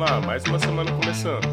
lá, 0.00 0.18
mais 0.18 0.42
uma 0.44 0.58
semana 0.58 0.90
começando. 0.92 1.46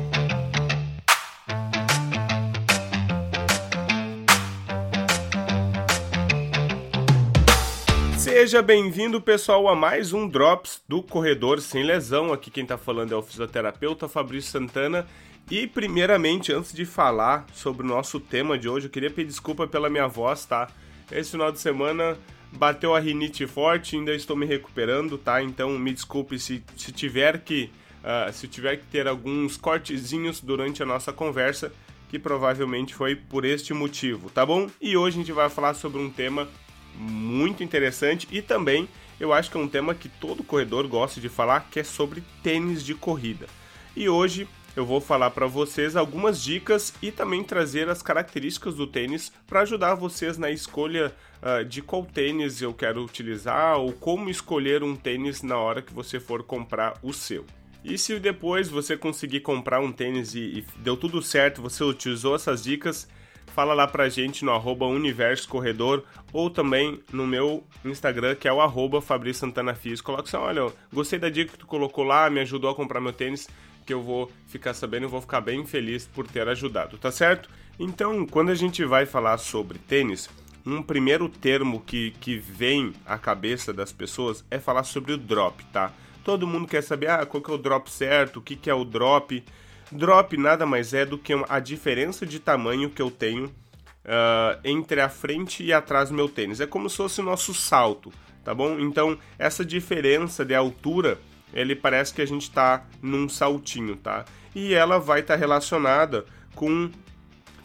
Seja 8.17 8.61
bem-vindo, 8.61 9.19
pessoal, 9.19 9.67
a 9.67 9.75
mais 9.75 10.13
um 10.13 10.29
Drops 10.29 10.81
do 10.87 11.03
Corredor 11.03 11.59
Sem 11.59 11.83
Lesão. 11.83 12.31
Aqui 12.31 12.49
quem 12.49 12.65
tá 12.65 12.77
falando 12.77 13.11
é 13.11 13.17
o 13.17 13.21
fisioterapeuta 13.21 14.07
Fabrício 14.07 14.49
Santana. 14.49 15.05
E, 15.51 15.67
primeiramente, 15.67 16.53
antes 16.53 16.71
de 16.71 16.85
falar 16.85 17.45
sobre 17.53 17.85
o 17.85 17.89
nosso 17.89 18.17
tema 18.17 18.57
de 18.57 18.69
hoje, 18.69 18.87
eu 18.87 18.91
queria 18.91 19.11
pedir 19.11 19.27
desculpa 19.27 19.67
pela 19.67 19.89
minha 19.89 20.07
voz, 20.07 20.45
tá? 20.45 20.69
Esse 21.11 21.31
final 21.31 21.51
de 21.51 21.59
semana 21.59 22.17
bateu 22.49 22.95
a 22.95 22.99
rinite 22.99 23.45
forte, 23.45 23.97
ainda 23.97 24.15
estou 24.15 24.37
me 24.37 24.45
recuperando, 24.45 25.17
tá? 25.17 25.43
Então 25.43 25.77
me 25.77 25.91
desculpe 25.91 26.39
se, 26.39 26.63
se 26.77 26.93
tiver 26.93 27.41
que 27.41 27.69
uh, 28.07 28.31
se 28.31 28.47
tiver 28.47 28.77
que 28.77 28.85
ter 28.85 29.07
alguns 29.07 29.57
cortezinhos 29.57 30.39
durante 30.39 30.81
a 30.81 30.85
nossa 30.85 31.11
conversa, 31.11 31.71
que 32.09 32.17
provavelmente 32.17 32.95
foi 32.95 33.15
por 33.15 33.43
este 33.43 33.73
motivo, 33.73 34.29
tá 34.29 34.45
bom? 34.45 34.69
E 34.79 34.95
hoje 34.95 35.17
a 35.17 35.19
gente 35.19 35.33
vai 35.33 35.49
falar 35.49 35.73
sobre 35.73 35.99
um 35.99 36.09
tema 36.09 36.47
muito 36.95 37.61
interessante 37.63 38.27
e 38.31 38.41
também 38.41 38.87
eu 39.19 39.33
acho 39.33 39.51
que 39.51 39.57
é 39.57 39.59
um 39.59 39.67
tema 39.67 39.93
que 39.93 40.07
todo 40.07 40.43
corredor 40.43 40.87
gosta 40.87 41.19
de 41.19 41.27
falar, 41.27 41.67
que 41.69 41.79
é 41.79 41.83
sobre 41.83 42.23
tênis 42.41 42.83
de 42.83 42.95
corrida. 42.95 43.45
E 43.95 44.07
hoje 44.07 44.47
eu 44.75 44.85
vou 44.85 45.01
falar 45.01 45.31
para 45.31 45.47
vocês 45.47 45.95
algumas 45.95 46.41
dicas 46.41 46.93
e 47.01 47.11
também 47.11 47.43
trazer 47.43 47.89
as 47.89 48.03
características 48.03 48.75
do 48.75 48.85
tênis 48.85 49.31
para 49.47 49.61
ajudar 49.61 49.95
vocês 49.95 50.37
na 50.37 50.51
escolha 50.51 51.13
uh, 51.41 51.65
de 51.65 51.81
qual 51.81 52.05
tênis 52.05 52.61
eu 52.61 52.73
quero 52.73 53.03
utilizar 53.03 53.77
ou 53.77 53.91
como 53.91 54.29
escolher 54.29 54.83
um 54.83 54.95
tênis 54.95 55.41
na 55.41 55.57
hora 55.57 55.81
que 55.81 55.93
você 55.93 56.19
for 56.19 56.43
comprar 56.43 56.93
o 57.01 57.11
seu. 57.11 57.43
E 57.89 57.97
se 57.97 58.19
depois 58.19 58.67
você 58.67 58.97
conseguir 58.97 59.39
comprar 59.39 59.79
um 59.79 59.93
tênis 59.93 60.35
e, 60.35 60.39
e 60.39 60.65
deu 60.79 60.97
tudo 60.97 61.21
certo, 61.21 61.61
você 61.61 61.85
utilizou 61.85 62.35
essas 62.35 62.61
dicas, 62.61 63.07
fala 63.55 63.73
lá 63.73 63.87
pra 63.87 64.09
gente 64.09 64.43
no 64.43 64.51
arroba 64.51 64.85
Universo 64.85 65.47
Corredor 65.47 66.03
ou 66.33 66.49
também 66.49 67.01
no 67.13 67.25
meu 67.25 67.65
Instagram, 67.85 68.35
que 68.35 68.45
é 68.45 68.51
o 68.51 68.59
arroba 68.59 69.01
Fabrício 69.01 69.39
Santana 69.39 69.73
Fiz. 69.73 70.01
Coloca 70.01 70.23
assim, 70.23 70.35
olha, 70.35 70.69
gostei 70.91 71.17
da 71.17 71.29
dica 71.29 71.53
que 71.53 71.59
tu 71.59 71.65
colocou 71.65 72.03
lá, 72.03 72.29
me 72.29 72.41
ajudou 72.41 72.69
a 72.69 72.75
comprar 72.75 72.99
meu 72.99 73.13
tênis, 73.13 73.47
que 73.85 73.93
eu 73.93 74.03
vou 74.03 74.29
ficar 74.47 74.73
sabendo 74.73 75.05
e 75.05 75.09
vou 75.09 75.21
ficar 75.21 75.39
bem 75.39 75.65
feliz 75.65 76.05
por 76.05 76.27
ter 76.27 76.45
ajudado, 76.45 76.97
tá 76.97 77.09
certo? 77.09 77.49
Então, 77.79 78.25
quando 78.25 78.49
a 78.49 78.55
gente 78.55 78.83
vai 78.83 79.05
falar 79.05 79.37
sobre 79.37 79.79
tênis, 79.79 80.29
um 80.65 80.83
primeiro 80.83 81.29
termo 81.29 81.79
que, 81.79 82.11
que 82.19 82.37
vem 82.37 82.91
à 83.05 83.17
cabeça 83.17 83.71
das 83.71 83.93
pessoas 83.93 84.43
é 84.51 84.59
falar 84.59 84.83
sobre 84.83 85.13
o 85.13 85.17
drop, 85.17 85.63
tá? 85.71 85.93
Todo 86.27 86.45
mundo 86.45 86.67
quer 86.67 86.83
saber, 86.83 87.09
ah, 87.09 87.25
qual 87.25 87.41
que 87.41 87.49
é 87.49 87.53
o 87.53 87.57
drop 87.57 87.89
certo, 87.89 88.39
o 88.39 88.41
que, 88.41 88.57
que 88.57 88.69
é 88.69 88.73
o 88.73 88.83
drop... 88.83 89.41
Drop 89.89 90.35
nada 90.35 90.65
mais 90.65 90.93
é 90.93 91.05
do 91.05 91.17
que 91.17 91.31
a 91.47 91.57
diferença 91.61 92.25
de 92.25 92.37
tamanho 92.37 92.89
que 92.89 93.01
eu 93.01 93.09
tenho 93.09 93.45
uh, 93.45 94.59
entre 94.61 94.99
a 94.99 95.07
frente 95.07 95.63
e 95.63 95.71
atrás 95.71 96.09
do 96.09 96.15
meu 96.15 96.27
tênis. 96.27 96.59
É 96.59 96.67
como 96.67 96.89
se 96.89 96.97
fosse 96.97 97.21
o 97.21 97.23
nosso 97.23 97.53
salto, 97.53 98.11
tá 98.43 98.53
bom? 98.53 98.77
Então, 98.77 99.17
essa 99.39 99.63
diferença 99.63 100.43
de 100.43 100.53
altura, 100.53 101.17
ele 101.53 101.73
parece 101.77 102.13
que 102.13 102.21
a 102.21 102.27
gente 102.27 102.41
está 102.41 102.85
num 103.01 103.29
saltinho, 103.29 103.95
tá? 103.95 104.25
E 104.53 104.73
ela 104.73 104.99
vai 104.99 105.21
estar 105.21 105.35
tá 105.35 105.39
relacionada 105.39 106.25
com 106.55 106.91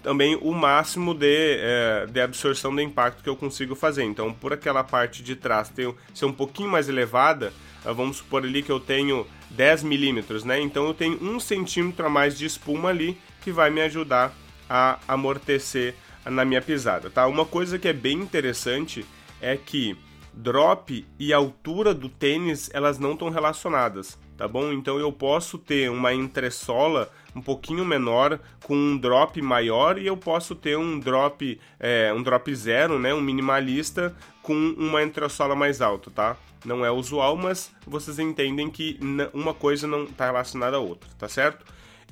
também 0.05 0.39
o 0.41 0.53
máximo 0.53 1.15
de, 1.15 1.57
é, 1.59 2.07
de 2.07 2.21
absorção 2.21 2.73
de 2.77 2.85
impacto 2.85 3.25
que 3.25 3.29
eu 3.29 3.35
consigo 3.35 3.75
fazer. 3.75 4.05
Então, 4.05 4.33
por 4.33 4.53
aquela 4.53 4.85
parte 4.85 5.21
de 5.21 5.35
trás 5.35 5.69
ter, 5.69 5.93
ser 6.15 6.27
um 6.27 6.33
pouquinho 6.33 6.71
mais 6.71 6.89
elevada, 6.89 7.53
vamos 7.85 8.19
supor 8.19 8.45
ali 8.45 8.63
que 8.63 8.71
eu 8.71 8.79
tenho 8.79 9.27
10 9.51 9.83
milímetros, 9.83 10.45
né? 10.45 10.61
Então 10.61 10.87
eu 10.87 10.95
tenho 10.95 11.23
um 11.23 11.41
centímetro 11.41 12.07
a 12.07 12.11
mais 12.11 12.39
de 12.39 12.47
espuma 12.47 12.91
ali 12.91 13.19
que 13.43 13.51
vai 13.51 13.71
me 13.71 13.81
ajudar 13.81 14.35
a 14.69 14.99
amortecer 15.09 15.95
na 16.25 16.45
minha 16.45 16.63
pisada, 16.63 17.11
tá? 17.11 17.27
Uma 17.27 17.45
coisa 17.45 17.79
que 17.79 17.89
é 17.89 17.93
bem 17.93 18.19
interessante 18.19 19.05
é 19.41 19.57
que 19.57 19.97
drop 20.33 21.07
e 21.19 21.33
altura 21.33 21.93
do 21.93 22.09
tênis 22.09 22.71
elas 22.73 22.99
não 22.99 23.13
estão 23.13 23.29
relacionadas, 23.29 24.19
tá 24.43 24.49
bom? 24.49 24.73
Então 24.73 24.99
eu 24.99 25.13
posso 25.13 25.57
ter 25.57 25.89
uma 25.89 26.13
entressola 26.13 27.09
um 27.33 27.41
pouquinho 27.41 27.85
menor 27.85 28.41
com 28.65 28.75
um 28.75 28.99
drop 28.99 29.41
maior 29.41 29.97
e 29.97 30.05
eu 30.09 30.17
posso 30.17 30.57
ter 30.57 30.77
um 30.77 30.99
drop 30.99 31.61
é, 31.79 32.13
um 32.13 32.21
drop 32.21 32.53
zero, 32.53 32.99
né? 32.99 33.15
Um 33.15 33.21
minimalista 33.21 34.13
com 34.43 34.53
uma 34.77 35.01
entressola 35.01 35.55
mais 35.55 35.81
alta, 35.81 36.11
tá? 36.11 36.37
Não 36.65 36.85
é 36.85 36.91
usual, 36.91 37.37
mas 37.37 37.73
vocês 37.87 38.19
entendem 38.19 38.69
que 38.69 38.99
uma 39.33 39.55
coisa 39.55 39.87
não 39.87 40.03
está 40.03 40.27
relacionada 40.27 40.77
à 40.77 40.81
outra, 40.81 41.09
tá 41.17 41.29
certo? 41.29 41.65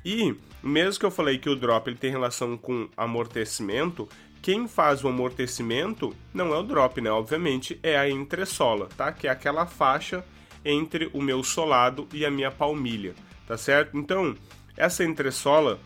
E 0.05 0.33
mesmo 0.63 0.97
que 0.97 1.05
eu 1.05 1.11
falei 1.11 1.37
que 1.37 1.49
o 1.49 1.55
drop 1.55 1.89
ele 1.89 1.97
tem 1.97 2.11
relação 2.11 2.55
com 2.55 2.87
amortecimento, 2.95 4.07
quem 4.41 4.69
faz 4.69 5.03
o 5.03 5.09
amortecimento 5.09 6.15
não 6.33 6.53
é 6.53 6.57
o 6.57 6.63
drop, 6.63 7.01
né? 7.01 7.11
Obviamente 7.11 7.77
é 7.83 7.97
a 7.97 8.09
entressola, 8.09 8.87
tá? 8.95 9.11
Que 9.11 9.27
é 9.27 9.31
aquela 9.31 9.65
faixa 9.65 10.23
entre 10.63 11.09
o 11.13 11.21
meu 11.21 11.43
solado 11.43 12.07
e 12.13 12.25
a 12.25 12.31
minha 12.31 12.51
palmilha, 12.51 13.13
tá 13.47 13.57
certo? 13.57 13.97
Então, 13.97 14.35
essa 14.77 15.03
entressola, 15.03 15.79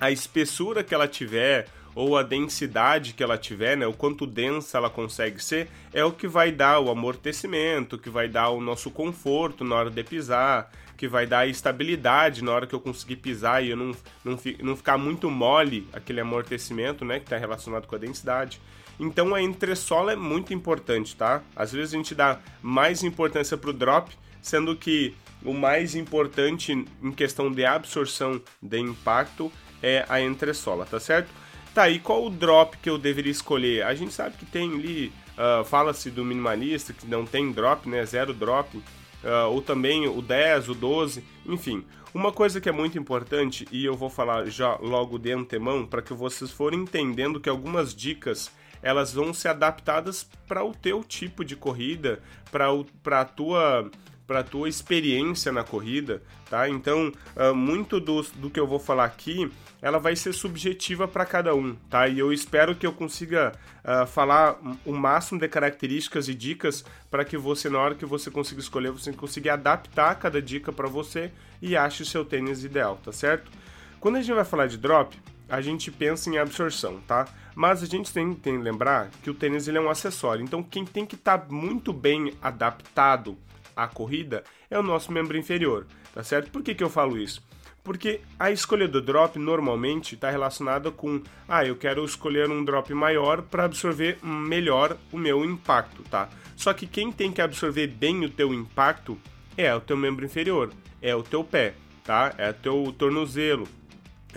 a 0.00 0.10
espessura 0.10 0.82
que 0.84 0.94
ela 0.94 1.08
tiver, 1.08 1.68
ou 1.94 2.16
a 2.16 2.22
densidade 2.22 3.12
que 3.12 3.22
ela 3.22 3.36
tiver, 3.36 3.76
né, 3.76 3.86
o 3.86 3.92
quanto 3.92 4.26
densa 4.26 4.78
ela 4.78 4.88
consegue 4.88 5.42
ser, 5.42 5.68
é 5.92 6.04
o 6.04 6.12
que 6.12 6.28
vai 6.28 6.52
dar 6.52 6.78
o 6.78 6.90
amortecimento, 6.90 7.98
que 7.98 8.08
vai 8.08 8.28
dar 8.28 8.50
o 8.50 8.60
nosso 8.60 8.90
conforto 8.90 9.64
na 9.64 9.74
hora 9.74 9.90
de 9.90 10.04
pisar, 10.04 10.70
que 10.96 11.08
vai 11.08 11.26
dar 11.26 11.40
a 11.40 11.46
estabilidade 11.46 12.42
na 12.42 12.52
hora 12.52 12.66
que 12.66 12.74
eu 12.74 12.80
conseguir 12.80 13.16
pisar 13.16 13.64
e 13.64 13.70
eu 13.70 13.76
não, 13.76 13.92
não, 14.24 14.38
não 14.62 14.76
ficar 14.76 14.98
muito 14.98 15.30
mole 15.30 15.88
aquele 15.92 16.20
amortecimento, 16.20 17.04
né, 17.04 17.18
que 17.18 17.24
está 17.24 17.36
relacionado 17.36 17.86
com 17.86 17.96
a 17.96 17.98
densidade. 17.98 18.60
Então 18.98 19.34
a 19.34 19.42
entressola 19.42 20.12
é 20.12 20.16
muito 20.16 20.52
importante, 20.52 21.14
tá? 21.14 21.42
Às 21.54 21.72
vezes 21.72 21.94
a 21.94 21.96
gente 21.96 22.14
dá 22.14 22.40
mais 22.62 23.02
importância 23.02 23.56
para 23.56 23.70
o 23.70 23.72
drop, 23.72 24.16
sendo 24.42 24.74
que 24.74 25.14
o 25.44 25.52
mais 25.52 25.94
importante 25.94 26.72
em 26.72 27.12
questão 27.12 27.50
de 27.50 27.64
absorção 27.64 28.40
de 28.60 28.78
impacto 28.78 29.52
é 29.82 30.04
a 30.08 30.20
entressola, 30.20 30.84
tá 30.84 30.98
certo? 30.98 31.30
Tá, 31.74 31.88
e 31.88 32.00
qual 32.00 32.26
o 32.26 32.30
drop 32.30 32.76
que 32.78 32.90
eu 32.90 32.98
deveria 32.98 33.30
escolher? 33.30 33.84
A 33.84 33.94
gente 33.94 34.12
sabe 34.12 34.36
que 34.36 34.44
tem 34.44 34.74
ali, 34.74 35.12
uh, 35.36 35.64
fala-se 35.64 36.10
do 36.10 36.24
minimalista, 36.24 36.92
que 36.92 37.06
não 37.06 37.24
tem 37.24 37.52
drop, 37.52 37.88
né? 37.88 38.04
Zero 38.04 38.34
drop. 38.34 38.76
Uh, 38.76 39.50
ou 39.50 39.60
também 39.60 40.06
o 40.08 40.22
10, 40.22 40.70
o 40.70 40.74
12, 40.74 41.24
enfim. 41.46 41.84
Uma 42.14 42.32
coisa 42.32 42.60
que 42.60 42.68
é 42.68 42.72
muito 42.72 42.98
importante, 42.98 43.66
e 43.70 43.84
eu 43.84 43.94
vou 43.94 44.08
falar 44.08 44.46
já 44.46 44.76
logo 44.76 45.18
de 45.18 45.30
antemão, 45.32 45.84
para 45.84 46.00
que 46.00 46.14
vocês 46.14 46.50
forem 46.50 46.80
entendendo 46.80 47.38
que 47.38 47.48
algumas 47.48 47.94
dicas 47.94 48.50
elas 48.82 49.12
vão 49.12 49.32
ser 49.32 49.48
adaptadas 49.48 50.28
para 50.46 50.64
o 50.64 50.72
teu 50.72 51.02
tipo 51.02 51.44
de 51.44 51.56
corrida, 51.56 52.20
para 52.50 53.20
a 53.20 53.24
tua 53.24 53.90
para 54.28 54.42
tua 54.42 54.68
experiência 54.68 55.50
na 55.50 55.64
corrida, 55.64 56.22
tá? 56.50 56.68
Então, 56.68 57.10
uh, 57.34 57.54
muito 57.54 57.98
do, 57.98 58.20
do 58.34 58.50
que 58.50 58.60
eu 58.60 58.66
vou 58.66 58.78
falar 58.78 59.06
aqui, 59.06 59.50
ela 59.80 59.98
vai 59.98 60.14
ser 60.14 60.34
subjetiva 60.34 61.08
para 61.08 61.24
cada 61.24 61.54
um, 61.54 61.74
tá? 61.88 62.06
E 62.06 62.18
eu 62.18 62.30
espero 62.30 62.74
que 62.74 62.86
eu 62.86 62.92
consiga 62.92 63.54
uh, 63.82 64.06
falar 64.06 64.58
o 64.84 64.92
máximo 64.92 65.40
de 65.40 65.48
características 65.48 66.28
e 66.28 66.34
dicas 66.34 66.84
para 67.10 67.24
que 67.24 67.38
você, 67.38 67.70
na 67.70 67.78
hora 67.78 67.94
que 67.94 68.04
você 68.04 68.30
consiga 68.30 68.60
escolher, 68.60 68.90
você 68.90 69.14
consiga 69.14 69.54
adaptar 69.54 70.14
cada 70.16 70.42
dica 70.42 70.70
para 70.70 70.88
você 70.88 71.32
e 71.62 71.74
ache 71.74 72.02
o 72.02 72.06
seu 72.06 72.22
tênis 72.22 72.62
ideal, 72.62 73.00
tá 73.02 73.12
certo? 73.12 73.50
Quando 73.98 74.16
a 74.16 74.20
gente 74.20 74.34
vai 74.34 74.44
falar 74.44 74.66
de 74.66 74.76
drop, 74.76 75.18
a 75.48 75.62
gente 75.62 75.90
pensa 75.90 76.28
em 76.28 76.36
absorção, 76.36 77.00
tá? 77.06 77.26
Mas 77.58 77.82
a 77.82 77.86
gente 77.86 78.12
tem, 78.12 78.32
que 78.34 78.52
lembrar 78.52 79.10
que 79.20 79.28
o 79.28 79.34
tênis 79.34 79.66
ele 79.66 79.78
é 79.78 79.80
um 79.80 79.90
acessório, 79.90 80.44
então 80.44 80.62
quem 80.62 80.84
tem 80.84 81.04
que 81.04 81.16
estar 81.16 81.38
tá 81.38 81.52
muito 81.52 81.92
bem 81.92 82.32
adaptado 82.40 83.36
a 83.74 83.88
corrida 83.88 84.44
é 84.70 84.78
o 84.78 84.82
nosso 84.82 85.10
membro 85.10 85.36
inferior, 85.36 85.84
tá 86.14 86.22
certo? 86.22 86.52
Por 86.52 86.62
que, 86.62 86.72
que 86.72 86.84
eu 86.84 86.88
falo 86.88 87.18
isso? 87.18 87.42
Porque 87.82 88.20
a 88.38 88.52
escolha 88.52 88.86
do 88.86 89.02
drop 89.02 89.40
normalmente 89.40 90.14
está 90.14 90.30
relacionada 90.30 90.92
com, 90.92 91.20
ah, 91.48 91.66
eu 91.66 91.74
quero 91.74 92.04
escolher 92.04 92.48
um 92.48 92.64
drop 92.64 92.94
maior 92.94 93.42
para 93.42 93.64
absorver 93.64 94.20
melhor 94.22 94.96
o 95.10 95.18
meu 95.18 95.44
impacto, 95.44 96.04
tá? 96.04 96.28
Só 96.54 96.72
que 96.72 96.86
quem 96.86 97.10
tem 97.10 97.32
que 97.32 97.42
absorver 97.42 97.88
bem 97.88 98.24
o 98.24 98.30
teu 98.30 98.54
impacto 98.54 99.18
é 99.56 99.74
o 99.74 99.80
teu 99.80 99.96
membro 99.96 100.24
inferior, 100.24 100.70
é 101.02 101.12
o 101.12 101.24
teu 101.24 101.42
pé, 101.42 101.74
tá? 102.04 102.32
É 102.38 102.50
o 102.50 102.54
teu 102.54 102.94
tornozelo, 102.96 103.66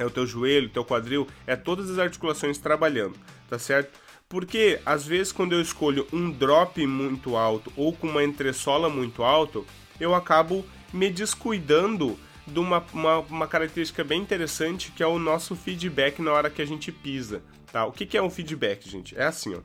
é 0.02 0.06
o 0.06 0.10
teu 0.10 0.26
joelho, 0.26 0.70
teu 0.70 0.84
quadril, 0.84 1.28
é 1.46 1.56
todas 1.56 1.90
as 1.90 2.00
articulações 2.00 2.58
trabalhando, 2.58 3.16
tá 3.50 3.60
certo? 3.60 4.00
Porque 4.28 4.80
às 4.86 5.06
vezes 5.06 5.32
quando 5.32 5.54
eu 5.54 5.62
escolho 5.62 6.08
um 6.12 6.32
drop 6.32 6.86
muito 6.86 7.36
alto 7.36 7.72
ou 7.76 7.94
com 7.94 8.08
uma 8.08 8.24
entressola 8.24 8.90
muito 8.90 9.24
alto, 9.24 9.66
eu 10.00 10.16
acabo 10.16 10.66
me 10.94 11.10
descuidando 11.10 12.18
de 12.48 12.60
uma, 12.60 12.84
uma, 12.94 13.20
uma, 13.20 13.48
característica 13.48 14.04
bem 14.04 14.22
interessante 14.22 14.92
que 14.92 15.04
é 15.04 15.08
o 15.08 15.20
nosso 15.20 15.56
feedback 15.56 16.22
na 16.22 16.32
hora 16.32 16.50
que 16.50 16.62
a 16.62 16.66
gente 16.66 16.92
pisa. 16.92 17.42
Tá? 17.72 17.86
O 17.86 17.92
que, 17.92 18.06
que 18.06 18.18
é 18.18 18.22
um 18.22 18.30
feedback, 18.30 18.90
gente? 18.90 19.18
É 19.18 19.26
assim, 19.26 19.56
ó. 19.56 19.60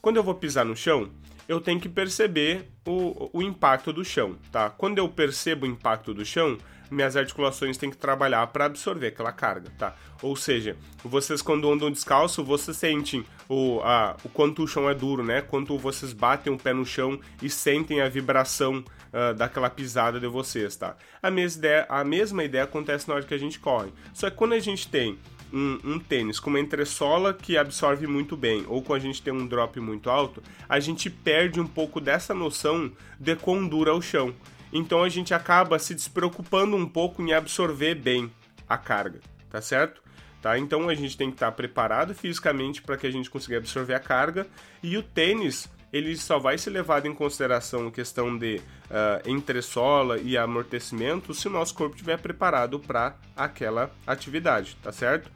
Quando 0.00 0.16
eu 0.16 0.22
vou 0.22 0.34
pisar 0.34 0.64
no 0.64 0.76
chão, 0.76 1.10
eu 1.48 1.60
tenho 1.60 1.80
que 1.80 1.88
perceber 1.88 2.68
o, 2.86 3.30
o 3.32 3.42
impacto 3.42 3.92
do 3.92 4.04
chão, 4.04 4.36
tá? 4.50 4.70
Quando 4.70 4.98
eu 4.98 5.08
percebo 5.08 5.66
o 5.66 5.68
impacto 5.68 6.14
do 6.14 6.24
chão, 6.24 6.58
minhas 6.92 7.16
articulações 7.16 7.76
têm 7.76 7.90
que 7.90 7.96
trabalhar 7.96 8.46
para 8.48 8.66
absorver 8.66 9.08
aquela 9.08 9.32
carga, 9.32 9.70
tá? 9.78 9.96
Ou 10.20 10.36
seja, 10.36 10.76
vocês 11.02 11.40
quando 11.40 11.70
andam 11.70 11.90
descalço, 11.90 12.44
vocês 12.44 12.76
sentem 12.76 13.24
o, 13.48 13.80
a, 13.80 14.16
o 14.22 14.28
quanto 14.28 14.62
o 14.62 14.68
chão 14.68 14.88
é 14.88 14.94
duro, 14.94 15.24
né? 15.24 15.40
Quanto 15.40 15.76
vocês 15.78 16.12
batem 16.12 16.52
o 16.52 16.58
pé 16.58 16.72
no 16.72 16.84
chão 16.84 17.18
e 17.40 17.48
sentem 17.48 18.00
a 18.00 18.08
vibração 18.08 18.84
uh, 19.12 19.34
daquela 19.34 19.70
pisada 19.70 20.20
de 20.20 20.26
vocês, 20.26 20.76
tá? 20.76 20.96
A 21.22 21.30
mesma, 21.30 21.58
ideia, 21.58 21.86
a 21.88 22.04
mesma 22.04 22.44
ideia 22.44 22.64
acontece 22.64 23.08
na 23.08 23.14
hora 23.14 23.24
que 23.24 23.34
a 23.34 23.38
gente 23.38 23.58
corre. 23.58 23.90
Só 24.12 24.30
que 24.30 24.36
quando 24.36 24.52
a 24.52 24.60
gente 24.60 24.88
tem 24.88 25.18
um, 25.52 25.78
um, 25.84 25.98
tênis 25.98 26.40
com 26.40 26.50
uma 26.50 26.60
entressola 26.60 27.34
que 27.34 27.56
absorve 27.56 28.06
muito 28.06 28.36
bem, 28.36 28.64
ou 28.68 28.82
quando 28.82 29.00
a 29.00 29.02
gente 29.02 29.22
tem 29.22 29.32
um 29.32 29.46
drop 29.46 29.78
muito 29.80 30.08
alto, 30.08 30.42
a 30.68 30.80
gente 30.80 31.10
perde 31.10 31.60
um 31.60 31.66
pouco 31.66 32.00
dessa 32.00 32.32
noção 32.32 32.90
de 33.18 33.36
quão 33.36 33.66
duro 33.66 33.90
é 33.90 33.92
o 33.92 34.02
chão. 34.02 34.34
Então 34.72 35.02
a 35.02 35.08
gente 35.08 35.34
acaba 35.34 35.78
se 35.78 35.94
despreocupando 35.94 36.74
um 36.76 36.88
pouco 36.88 37.22
em 37.22 37.32
absorver 37.32 37.94
bem 37.94 38.30
a 38.68 38.78
carga, 38.78 39.20
tá 39.50 39.60
certo? 39.60 40.02
Tá? 40.40 40.58
Então 40.58 40.88
a 40.88 40.94
gente 40.94 41.16
tem 41.16 41.28
que 41.28 41.36
estar 41.36 41.52
preparado 41.52 42.14
fisicamente 42.14 42.82
para 42.82 42.96
que 42.96 43.06
a 43.06 43.10
gente 43.10 43.30
consiga 43.30 43.58
absorver 43.58 43.94
a 43.94 44.00
carga 44.00 44.46
e 44.82 44.96
o 44.96 45.02
tênis 45.02 45.68
ele 45.92 46.16
só 46.16 46.38
vai 46.38 46.56
ser 46.56 46.70
levado 46.70 47.06
em 47.06 47.14
consideração 47.14 47.86
a 47.86 47.90
questão 47.90 48.36
de 48.36 48.56
uh, 48.56 49.28
entressola 49.28 50.18
e 50.18 50.38
amortecimento 50.38 51.34
se 51.34 51.46
o 51.48 51.50
nosso 51.50 51.74
corpo 51.74 51.94
estiver 51.94 52.18
preparado 52.18 52.80
para 52.80 53.14
aquela 53.36 53.92
atividade, 54.06 54.76
tá 54.82 54.90
certo? 54.90 55.30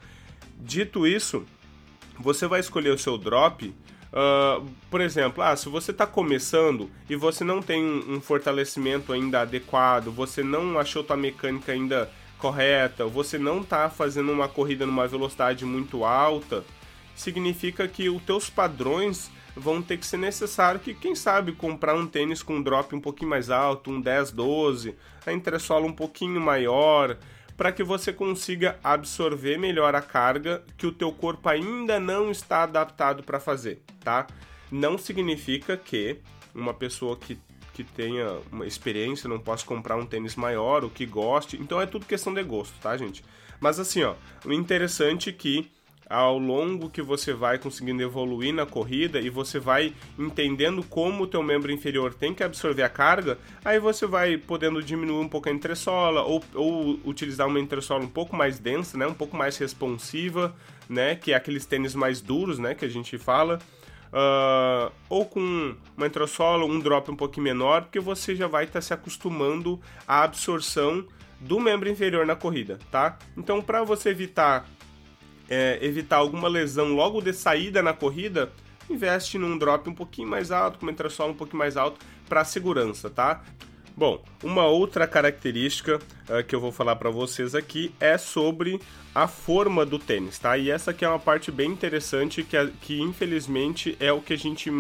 Dito 0.59 1.07
isso, 1.07 1.45
você 2.19 2.47
vai 2.47 2.61
escolher 2.61 2.91
o 2.91 2.99
seu 2.99 3.19
drop. 3.19 3.67
Uh, 3.67 4.67
por 4.91 5.03
exemplo, 5.03 5.43
ah, 5.43 5.55
se 5.55 5.69
você 5.69 5.91
está 5.91 6.07
começando 6.07 6.91
e 7.11 7.15
você 7.15 7.45
não 7.45 7.61
tem 7.61 7.85
um 7.85 8.19
fortalecimento 8.19 9.13
ainda 9.13 9.43
adequado, 9.43 10.11
você 10.11 10.43
não 10.43 10.79
achou 10.79 11.05
tua 11.05 11.19
mecânica 11.19 11.73
ainda 11.73 12.11
correta, 12.39 13.05
você 13.05 13.39
não 13.39 13.61
está 13.61 13.91
fazendo 13.91 14.33
uma 14.33 14.49
corrida 14.49 14.87
numa 14.87 15.07
velocidade 15.07 15.67
muito 15.67 16.03
alta, 16.05 16.65
significa 17.15 17.87
que 17.87 18.09
os 18.09 18.23
teus 18.23 18.49
padrões 18.49 19.31
vão 19.57 19.81
ter 19.81 19.97
que 19.97 20.07
ser 20.07 20.19
necessário 20.19 20.79
que, 20.79 20.93
quem 20.93 21.15
sabe, 21.15 21.53
comprar 21.53 21.95
um 21.97 22.07
tênis 22.07 22.43
com 22.43 22.57
um 22.57 22.63
drop 22.63 22.95
um 22.95 23.01
pouquinho 23.01 23.31
mais 23.31 23.49
alto, 23.49 23.91
um 23.91 24.01
10, 24.01 24.31
12, 24.33 24.95
a 25.25 25.33
entressola 25.33 25.87
um 25.87 25.93
pouquinho 25.93 26.39
maior, 26.41 27.17
para 27.57 27.73
que 27.73 27.83
você 27.83 28.13
consiga 28.13 28.79
absorver 28.85 29.57
melhor 29.57 29.95
a 29.95 30.03
carga 30.03 30.63
que 30.77 30.87
o 30.87 30.93
teu 30.93 31.11
corpo 31.11 31.49
ainda 31.49 31.99
não 31.99 32.31
está 32.31 32.65
adaptado 32.65 33.23
para 33.23 33.41
fazer, 33.41 33.81
tá? 34.05 34.27
Não 34.71 34.99
significa 34.99 35.75
que 35.75 36.19
uma 36.55 36.75
pessoa 36.75 37.17
que, 37.17 37.39
que 37.73 37.83
tenha 37.83 38.39
uma 38.53 38.67
experiência 38.67 39.27
não 39.27 39.39
possa 39.39 39.65
comprar 39.65 39.97
um 39.97 40.05
tênis 40.05 40.37
maior, 40.37 40.85
o 40.85 40.91
que 40.91 41.07
goste, 41.07 41.57
então 41.57 41.81
é 41.81 41.87
tudo 41.87 42.05
questão 42.05 42.35
de 42.35 42.43
gosto, 42.43 42.75
tá, 42.81 42.95
gente? 42.95 43.25
Mas 43.59 43.81
assim, 43.81 44.03
ó, 44.03 44.15
o 44.45 44.53
interessante 44.53 45.31
é 45.31 45.33
que 45.33 45.71
ao 46.09 46.39
longo 46.39 46.89
que 46.89 47.03
você 47.03 47.33
vai 47.33 47.59
conseguindo 47.59 48.03
evoluir 48.03 48.55
na 48.55 48.65
corrida 48.65 49.21
e 49.21 49.29
você 49.29 49.59
vai 49.59 49.93
entendendo 50.19 50.83
como 50.85 51.25
o 51.25 51.27
teu 51.27 51.43
membro 51.43 51.73
inferior 51.73 52.15
tem 52.15 52.33
que 52.33 52.45
absorver 52.45 52.83
a 52.83 52.89
carga, 52.89 53.39
aí 53.65 53.79
você 53.79 54.07
vai 54.07 54.37
podendo 54.37 54.83
diminuir 54.83 55.25
um 55.25 55.29
pouco 55.29 55.49
a 55.49 55.53
entressola 55.53 56.23
ou, 56.23 56.43
ou 56.55 57.01
utilizar 57.05 57.47
uma 57.47 57.59
entressola 57.59 58.05
um 58.05 58.09
pouco 58.09 58.37
mais 58.37 58.59
densa, 58.59 58.97
né, 58.97 59.07
um 59.07 59.15
pouco 59.15 59.37
mais 59.37 59.57
responsiva, 59.59 60.55
né, 60.89 61.17
que 61.17 61.33
é 61.33 61.37
aqueles 61.37 61.67
tênis 61.67 61.95
mais 61.95 62.21
duros, 62.21 62.59
né, 62.59 62.75
que 62.75 62.85
a 62.85 62.91
gente 62.91 63.19
fala. 63.19 63.59
Uh, 64.07 64.91
ou 65.11 65.27
com 65.27 65.75
uma 65.97 66.07
entressola, 66.07 66.65
um 66.65 66.79
drop 66.79 67.11
um 67.11 67.17
pouquinho 67.17 67.45
menor, 67.45 67.83
porque 67.83 67.99
você 67.99 68.35
já 68.35 68.47
vai 68.47 68.65
estar 68.65 68.75
tá 68.75 68.81
se 68.81 68.95
acostumando 68.95 69.81
à 70.07 70.23
absorção 70.23 71.05
do 71.41 71.61
membro 71.61 71.89
inferior 71.89 72.25
na 72.25 72.35
corrida, 72.35 72.79
tá? 72.91 73.19
Então, 73.37 73.61
para 73.61 73.83
você 73.85 74.11
evitar 74.11 74.67
é, 75.49 75.79
evitar 75.81 76.17
alguma 76.17 76.49
lesão 76.49 76.95
logo 76.95 77.21
de 77.21 77.33
saída 77.33 77.83
na 77.83 77.93
corrida, 77.93 78.53
investe 78.89 79.39
num 79.39 79.57
drop 79.59 79.89
um 79.89 79.95
pouquinho 79.95 80.29
mais 80.29 80.51
alto, 80.51 80.79
com 80.79 80.87
uma 80.87 80.93
entressola 80.93 81.33
um 81.33 81.37
pouquinho 81.37 81.59
mais 81.59 81.77
alto 81.77 81.99
para 82.29 82.45
segurança, 82.45 83.11
tá? 83.11 83.43
Bom, 83.97 84.23
uma 84.43 84.67
outra 84.67 85.07
característica 85.07 85.97
uh, 85.97 86.45
que 86.47 86.55
eu 86.55 86.61
vou 86.61 86.71
falar 86.71 86.97
para 86.97 87.09
vocês 87.09 87.55
aqui 87.55 87.95
é 87.99 88.19
sobre 88.19 88.79
a 89.15 89.27
forma 89.27 89.87
do 89.87 89.99
tênis, 89.99 90.39
tá? 90.39 90.59
E 90.59 90.71
essa 90.71 90.91
aqui 90.91 91.05
é 91.05 91.09
uma 91.09 91.19
parte 91.19 91.51
bem 91.51 91.71
interessante 91.71 92.43
que, 92.43 92.57
que 92.83 93.01
infelizmente 93.01 93.97
é 93.99 94.13
o 94.13 94.21
que 94.21 94.35
a 94.35 94.39
gente 94.39 94.71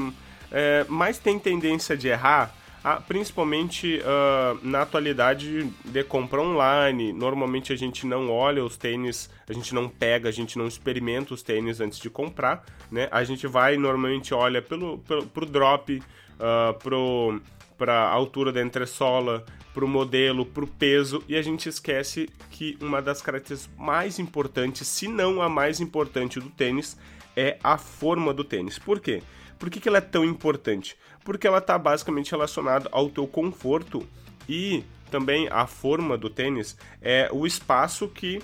é, 0.52 0.84
mais 0.86 1.18
tem 1.18 1.38
tendência 1.38 1.96
de 1.96 2.08
errar 2.08 2.54
principalmente 2.94 4.00
uh, 4.00 4.58
na 4.62 4.82
atualidade 4.82 5.64
de 5.84 6.04
compra 6.04 6.40
online. 6.40 7.12
Normalmente 7.12 7.72
a 7.72 7.76
gente 7.76 8.06
não 8.06 8.30
olha 8.30 8.64
os 8.64 8.76
tênis, 8.76 9.28
a 9.48 9.52
gente 9.52 9.74
não 9.74 9.88
pega, 9.88 10.28
a 10.28 10.32
gente 10.32 10.56
não 10.56 10.68
experimenta 10.68 11.34
os 11.34 11.42
tênis 11.42 11.80
antes 11.80 11.98
de 11.98 12.08
comprar, 12.08 12.64
né? 12.90 13.08
A 13.10 13.24
gente 13.24 13.46
vai 13.46 13.76
normalmente 13.76 14.32
olha 14.32 14.62
pelo, 14.62 14.98
pelo 14.98 15.26
pro 15.26 15.46
drop, 15.46 15.96
uh, 15.96 16.74
pro 16.78 17.40
para 17.76 18.08
altura 18.08 18.52
da 18.52 18.62
entressola, 18.62 19.44
para 19.74 19.84
o 19.84 19.88
modelo, 19.88 20.46
para 20.46 20.64
o 20.64 20.66
peso, 20.66 21.22
e 21.28 21.36
a 21.36 21.42
gente 21.42 21.68
esquece 21.68 22.26
que 22.50 22.78
uma 22.80 23.02
das 23.02 23.20
características 23.20 23.76
mais 23.76 24.18
importantes, 24.18 24.88
se 24.88 25.06
não 25.06 25.42
a 25.42 25.48
mais 25.48 25.78
importante 25.78 26.40
do 26.40 26.48
tênis, 26.48 26.96
é 27.36 27.58
a 27.62 27.76
forma 27.76 28.32
do 28.32 28.42
tênis. 28.42 28.78
Por 28.78 28.98
quê? 28.98 29.22
Por 29.58 29.70
que, 29.70 29.80
que 29.80 29.88
ela 29.88 29.98
é 29.98 30.02
tão 30.02 30.24
importante? 30.24 30.96
Porque 31.24 31.46
ela 31.46 31.58
está 31.58 31.78
basicamente 31.78 32.30
relacionada 32.30 32.88
ao 32.92 33.08
teu 33.08 33.26
conforto 33.26 34.06
e 34.48 34.84
também 35.10 35.48
a 35.50 35.66
forma 35.66 36.16
do 36.16 36.28
tênis 36.28 36.76
é 37.00 37.28
o 37.32 37.46
espaço 37.46 38.08
que, 38.08 38.42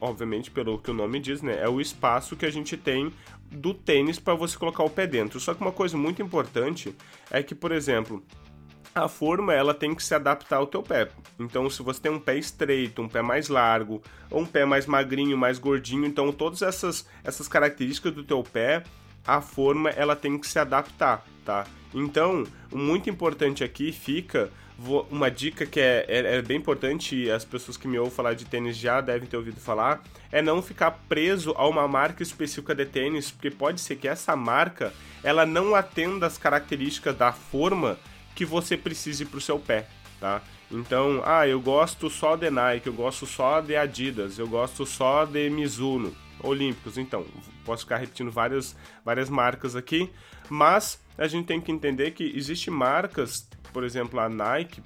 obviamente, 0.00 0.50
pelo 0.50 0.78
que 0.78 0.90
o 0.90 0.94
nome 0.94 1.20
diz, 1.20 1.42
né, 1.42 1.58
é 1.60 1.68
o 1.68 1.80
espaço 1.80 2.36
que 2.36 2.46
a 2.46 2.50
gente 2.50 2.76
tem 2.76 3.12
do 3.50 3.74
tênis 3.74 4.18
para 4.18 4.34
você 4.34 4.56
colocar 4.56 4.82
o 4.82 4.90
pé 4.90 5.06
dentro. 5.06 5.38
Só 5.38 5.54
que 5.54 5.60
uma 5.60 5.72
coisa 5.72 5.96
muito 5.96 6.22
importante 6.22 6.94
é 7.30 7.42
que, 7.42 7.54
por 7.54 7.70
exemplo, 7.70 8.22
a 8.94 9.08
forma 9.08 9.54
ela 9.54 9.72
tem 9.72 9.94
que 9.94 10.02
se 10.02 10.14
adaptar 10.14 10.56
ao 10.56 10.66
teu 10.66 10.82
pé. 10.82 11.08
Então, 11.38 11.68
se 11.68 11.82
você 11.82 12.00
tem 12.00 12.12
um 12.12 12.20
pé 12.20 12.36
estreito, 12.36 13.02
um 13.02 13.08
pé 13.08 13.22
mais 13.22 13.48
largo, 13.48 14.02
ou 14.30 14.40
um 14.40 14.46
pé 14.46 14.64
mais 14.64 14.86
magrinho, 14.86 15.36
mais 15.36 15.58
gordinho, 15.58 16.06
então 16.06 16.32
todas 16.32 16.62
essas, 16.62 17.06
essas 17.24 17.48
características 17.48 18.14
do 18.14 18.24
teu 18.24 18.42
pé 18.42 18.82
a 19.26 19.40
forma 19.40 19.90
ela 19.90 20.16
tem 20.16 20.38
que 20.38 20.46
se 20.46 20.58
adaptar, 20.58 21.24
tá? 21.44 21.66
Então, 21.94 22.44
muito 22.72 23.10
importante 23.10 23.62
aqui 23.62 23.92
fica 23.92 24.50
uma 25.10 25.30
dica 25.30 25.64
que 25.64 25.78
é, 25.78 26.04
é, 26.08 26.36
é, 26.36 26.42
bem 26.42 26.56
importante 26.56 27.30
as 27.30 27.44
pessoas 27.44 27.76
que 27.76 27.86
me 27.86 27.98
ouvem 27.98 28.12
falar 28.12 28.34
de 28.34 28.44
tênis 28.44 28.76
já 28.76 29.00
devem 29.00 29.28
ter 29.28 29.36
ouvido 29.36 29.60
falar, 29.60 30.02
é 30.30 30.42
não 30.42 30.60
ficar 30.60 30.90
preso 31.08 31.52
a 31.56 31.68
uma 31.68 31.86
marca 31.86 32.22
específica 32.22 32.74
de 32.74 32.86
tênis, 32.86 33.30
porque 33.30 33.50
pode 33.50 33.80
ser 33.80 33.96
que 33.96 34.08
essa 34.08 34.34
marca 34.34 34.92
ela 35.22 35.46
não 35.46 35.74
atenda 35.74 36.26
as 36.26 36.36
características 36.36 37.16
da 37.16 37.32
forma 37.32 37.98
que 38.34 38.44
você 38.44 38.76
precise 38.76 39.24
para 39.24 39.38
o 39.38 39.40
seu 39.40 39.58
pé, 39.58 39.86
tá? 40.18 40.42
Então, 40.70 41.22
ah, 41.24 41.46
eu 41.46 41.60
gosto 41.60 42.08
só 42.08 42.34
de 42.34 42.50
Nike, 42.50 42.86
eu 42.86 42.94
gosto 42.94 43.26
só 43.26 43.60
de 43.60 43.76
Adidas, 43.76 44.38
eu 44.38 44.48
gosto 44.48 44.86
só 44.86 45.26
de 45.26 45.50
Mizuno 45.50 46.16
olímpicos. 46.42 46.96
Então, 46.96 47.26
posso 47.64 47.84
ficar 47.84 47.96
repetindo 47.98 48.30
várias, 48.30 48.76
várias 49.04 49.28
marcas 49.28 49.76
aqui, 49.76 50.10
mas 50.48 51.00
a 51.16 51.26
gente 51.26 51.46
tem 51.46 51.60
que 51.60 51.72
entender 51.72 52.12
que 52.12 52.32
existem 52.36 52.72
marcas, 52.72 53.48
por 53.72 53.84
exemplo, 53.84 54.18
a 54.20 54.28
Nike, 54.28 54.82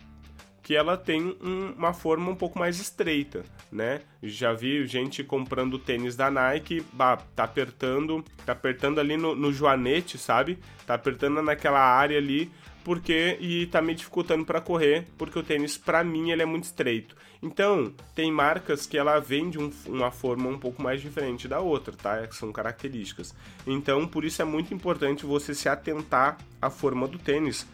que 0.63 0.75
ela 0.75 0.97
tem 0.97 1.37
um, 1.41 1.75
uma 1.77 1.95
forma 1.95 2.29
um 2.29 2.35
pouco 2.35 2.59
mais 2.59 2.81
estreita, 2.81 3.45
né? 3.71 4.01
Já 4.21 4.53
vi 4.53 4.85
gente 4.85 5.23
comprando 5.23 5.79
tênis 5.79 6.17
da 6.17 6.29
Nike, 6.29 6.85
bah, 6.93 7.19
tá 7.37 7.45
apertando, 7.45 8.25
tá 8.45 8.51
apertando 8.51 8.99
ali 8.99 9.17
no, 9.17 9.33
no 9.37 9.53
joanete, 9.53 10.19
sabe? 10.19 10.59
Tá 10.85 10.95
apertando 10.95 11.41
naquela 11.41 11.79
área 11.79 12.19
ali 12.19 12.51
porque 12.87 13.37
e 13.41 13.67
tá 13.67 13.83
me 13.83 13.97
dificultando 13.97 14.45
para 14.45 14.61
correr, 14.61 15.09
porque 15.19 15.37
o 15.37 15.43
tênis 15.43 15.77
para 15.77 16.05
mim 16.05 16.31
ele 16.31 16.43
é 16.43 16.47
muito 16.47 16.63
estreito. 16.63 17.17
Então, 17.43 17.93
tem 18.15 18.31
marcas 18.31 18.87
que 18.87 18.97
ela 18.97 19.19
vende 19.19 19.59
um, 19.59 19.73
uma 19.87 20.13
forma 20.13 20.49
um 20.49 20.57
pouco 20.57 20.81
mais 20.81 21.03
diferente 21.03 21.49
da 21.49 21.59
outra, 21.59 21.97
tá? 21.97 22.25
Que 22.29 22.37
são 22.37 22.53
características. 22.53 23.35
Então, 23.67 24.07
por 24.07 24.25
isso 24.25 24.41
é 24.41 24.45
muito 24.45 24.73
importante 24.73 25.27
você 25.27 25.53
se 25.53 25.69
atentar 25.69 26.39
à 26.63 26.71
forma 26.71 27.09
do 27.09 27.19
tênis. 27.19 27.67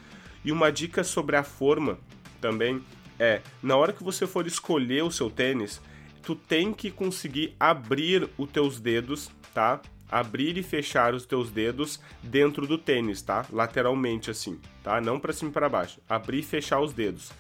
E 0.42 0.50
uma 0.50 0.73
dica 0.73 1.04
sobre 1.04 1.37
a 1.37 1.42
forma 1.42 1.99
também 2.40 2.83
é, 3.19 3.42
na 3.62 3.76
hora 3.76 3.92
que 3.92 4.02
você 4.02 4.26
for 4.26 4.47
escolher 4.47 5.04
o 5.04 5.11
seu 5.11 5.28
tênis, 5.28 5.78
tu 6.23 6.35
tem 6.35 6.73
que 6.73 6.90
conseguir 6.90 7.54
abrir 7.61 8.31
os 8.38 8.50
teus 8.50 8.81
dedos, 8.81 9.31
tá? 9.52 9.78
Abrir 10.12 10.59
e 10.59 10.62
fechar 10.62 11.14
os 11.14 11.25
teus 11.25 11.50
dedos 11.50 11.99
dentro 12.23 12.66
do 12.66 12.76
tênis, 12.76 13.23
tá? 13.23 13.47
Lateralmente 13.50 14.31
assim, 14.31 14.61
tá? 14.83 15.00
Não 15.00 15.19
para 15.19 15.33
cima 15.33 15.50
e 15.50 15.52
para 15.54 15.69
baixo. 15.69 16.00
Abrir 16.09 16.40
e 16.40 16.42
fechar 16.42 16.81
os 16.81 16.92
dedos. 16.92 17.33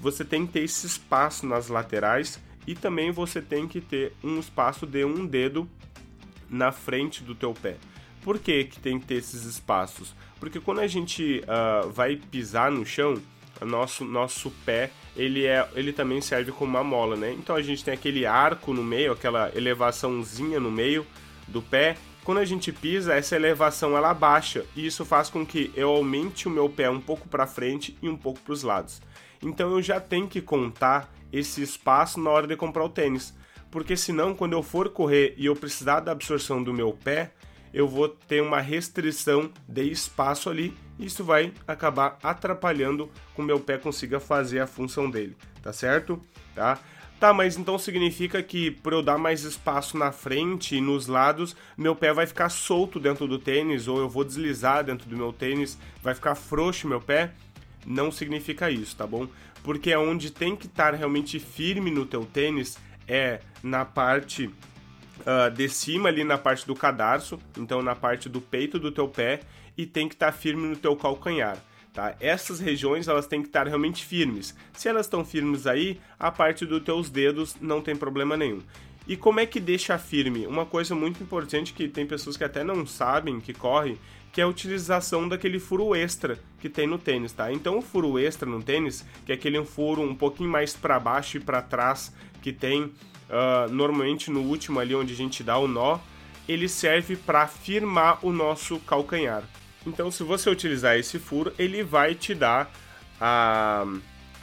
Você 0.00 0.24
tem 0.24 0.46
que 0.46 0.54
ter 0.54 0.64
esse 0.64 0.86
espaço 0.86 1.46
nas 1.46 1.68
laterais 1.68 2.40
e 2.66 2.74
também 2.74 3.10
você 3.10 3.42
tem 3.42 3.68
que 3.68 3.80
ter 3.80 4.14
um 4.24 4.40
espaço 4.40 4.86
de 4.86 5.04
um 5.04 5.26
dedo 5.26 5.68
na 6.48 6.72
frente 6.72 7.22
do 7.22 7.34
teu 7.34 7.52
pé. 7.52 7.76
Por 8.22 8.38
que, 8.38 8.64
que 8.64 8.80
tem 8.80 8.98
que 8.98 9.06
ter 9.06 9.16
esses 9.16 9.44
espaços? 9.44 10.14
Porque 10.40 10.58
quando 10.58 10.80
a 10.80 10.86
gente 10.86 11.42
uh, 11.44 11.90
vai 11.90 12.16
pisar 12.16 12.70
no 12.70 12.86
chão, 12.86 13.20
nosso, 13.60 14.04
nosso 14.04 14.50
pé 14.64 14.90
ele, 15.14 15.46
é, 15.46 15.68
ele 15.74 15.92
também 15.92 16.20
serve 16.20 16.50
como 16.50 16.70
uma 16.70 16.82
mola, 16.82 17.16
né? 17.16 17.32
Então 17.32 17.54
a 17.54 17.62
gente 17.62 17.84
tem 17.84 17.94
aquele 17.94 18.26
arco 18.26 18.72
no 18.72 18.82
meio, 18.82 19.12
aquela 19.12 19.52
elevaçãozinha 19.54 20.58
no 20.58 20.70
meio 20.70 21.06
do 21.46 21.62
pé. 21.62 21.96
Quando 22.24 22.38
a 22.38 22.44
gente 22.44 22.72
pisa, 22.72 23.14
essa 23.14 23.36
elevação 23.36 23.94
ela 23.94 24.14
baixa 24.14 24.64
e 24.74 24.86
isso 24.86 25.04
faz 25.04 25.28
com 25.28 25.44
que 25.44 25.70
eu 25.76 25.90
aumente 25.90 26.48
o 26.48 26.50
meu 26.50 26.70
pé 26.70 26.88
um 26.88 27.00
pouco 27.00 27.28
para 27.28 27.46
frente 27.46 27.98
e 28.00 28.08
um 28.08 28.16
pouco 28.16 28.40
para 28.40 28.52
os 28.54 28.62
lados. 28.62 29.02
Então 29.42 29.70
eu 29.72 29.82
já 29.82 30.00
tenho 30.00 30.26
que 30.26 30.40
contar 30.40 31.12
esse 31.30 31.62
espaço 31.62 32.18
na 32.18 32.30
hora 32.30 32.46
de 32.46 32.56
comprar 32.56 32.82
o 32.82 32.88
tênis, 32.88 33.34
porque 33.70 33.94
senão 33.94 34.34
quando 34.34 34.54
eu 34.54 34.62
for 34.62 34.88
correr 34.88 35.34
e 35.36 35.44
eu 35.44 35.54
precisar 35.54 36.00
da 36.00 36.12
absorção 36.12 36.62
do 36.62 36.72
meu 36.72 36.94
pé, 36.94 37.32
eu 37.74 37.86
vou 37.86 38.08
ter 38.08 38.40
uma 38.40 38.60
restrição 38.60 39.50
de 39.68 39.82
espaço 39.82 40.48
ali 40.48 40.74
e 40.98 41.04
isso 41.04 41.22
vai 41.22 41.52
acabar 41.68 42.18
atrapalhando 42.22 43.10
com 43.34 43.42
o 43.42 43.44
meu 43.44 43.60
pé 43.60 43.76
consiga 43.76 44.18
fazer 44.18 44.60
a 44.60 44.66
função 44.66 45.10
dele, 45.10 45.36
tá 45.60 45.74
certo? 45.74 46.18
Tá? 46.54 46.78
Tá, 47.18 47.32
mas 47.32 47.56
então 47.56 47.78
significa 47.78 48.42
que 48.42 48.70
por 48.70 48.92
eu 48.92 49.02
dar 49.02 49.16
mais 49.16 49.44
espaço 49.44 49.96
na 49.96 50.12
frente 50.12 50.76
e 50.76 50.80
nos 50.80 51.06
lados, 51.06 51.56
meu 51.76 51.94
pé 51.94 52.12
vai 52.12 52.26
ficar 52.26 52.48
solto 52.48 53.00
dentro 53.00 53.26
do 53.26 53.38
tênis 53.38 53.88
ou 53.88 53.98
eu 53.98 54.08
vou 54.08 54.24
deslizar 54.24 54.84
dentro 54.84 55.08
do 55.08 55.16
meu 55.16 55.32
tênis, 55.32 55.78
vai 56.02 56.14
ficar 56.14 56.34
frouxo 56.34 56.88
meu 56.88 57.00
pé? 57.00 57.32
Não 57.86 58.10
significa 58.10 58.70
isso, 58.70 58.96
tá 58.96 59.06
bom? 59.06 59.26
Porque 59.62 59.90
é 59.90 59.98
onde 59.98 60.30
tem 60.30 60.54
que 60.54 60.66
estar 60.66 60.92
realmente 60.92 61.38
firme 61.38 61.90
no 61.90 62.04
teu 62.04 62.26
tênis 62.26 62.76
é 63.06 63.40
na 63.62 63.84
parte 63.84 64.46
uh, 64.46 65.50
de 65.50 65.68
cima 65.68 66.08
ali 66.08 66.24
na 66.24 66.38
parte 66.38 66.66
do 66.66 66.74
cadarço, 66.74 67.38
então 67.56 67.82
na 67.82 67.94
parte 67.94 68.28
do 68.28 68.40
peito 68.40 68.78
do 68.78 68.90
teu 68.90 69.08
pé 69.08 69.40
e 69.76 69.86
tem 69.86 70.08
que 70.08 70.14
estar 70.14 70.32
firme 70.32 70.66
no 70.66 70.76
teu 70.76 70.96
calcanhar. 70.96 71.58
Tá? 71.94 72.16
Essas 72.20 72.58
regiões 72.58 73.06
elas 73.06 73.28
têm 73.28 73.40
que 73.40 73.46
estar 73.46 73.68
realmente 73.68 74.04
firmes. 74.04 74.52
Se 74.72 74.88
elas 74.88 75.06
estão 75.06 75.24
firmes 75.24 75.64
aí, 75.64 76.00
a 76.18 76.28
parte 76.28 76.66
dos 76.66 76.82
teus 76.82 77.08
dedos 77.08 77.56
não 77.60 77.80
tem 77.80 77.94
problema 77.94 78.36
nenhum. 78.36 78.60
E 79.06 79.16
como 79.16 79.38
é 79.38 79.46
que 79.46 79.60
deixa 79.60 79.96
firme? 79.96 80.44
Uma 80.44 80.66
coisa 80.66 80.92
muito 80.92 81.22
importante 81.22 81.72
que 81.72 81.86
tem 81.86 82.04
pessoas 82.04 82.36
que 82.36 82.42
até 82.42 82.64
não 82.64 82.84
sabem 82.84 83.38
que 83.38 83.54
corre, 83.54 83.96
que 84.32 84.40
é 84.40 84.44
a 84.44 84.48
utilização 84.48 85.28
daquele 85.28 85.60
furo 85.60 85.94
extra 85.94 86.36
que 86.58 86.68
tem 86.68 86.88
no 86.88 86.98
tênis, 86.98 87.30
tá? 87.30 87.52
Então 87.52 87.78
o 87.78 87.82
furo 87.82 88.18
extra 88.18 88.50
no 88.50 88.60
tênis, 88.60 89.04
que 89.24 89.30
é 89.30 89.36
aquele 89.36 89.64
furo 89.64 90.02
um 90.02 90.16
pouquinho 90.16 90.50
mais 90.50 90.74
para 90.74 90.98
baixo 90.98 91.36
e 91.36 91.40
para 91.40 91.62
trás 91.62 92.12
que 92.42 92.52
tem 92.52 92.84
uh, 92.84 93.70
normalmente 93.70 94.32
no 94.32 94.40
último 94.40 94.80
ali 94.80 94.96
onde 94.96 95.12
a 95.12 95.16
gente 95.16 95.44
dá 95.44 95.56
o 95.58 95.68
nó, 95.68 96.00
ele 96.48 96.68
serve 96.68 97.14
para 97.14 97.46
firmar 97.46 98.18
o 98.26 98.32
nosso 98.32 98.80
calcanhar. 98.80 99.44
Então, 99.86 100.10
se 100.10 100.22
você 100.22 100.48
utilizar 100.48 100.96
esse 100.96 101.18
furo, 101.18 101.52
ele 101.58 101.82
vai 101.82 102.14
te 102.14 102.34
dar 102.34 102.70
a, 103.20 103.84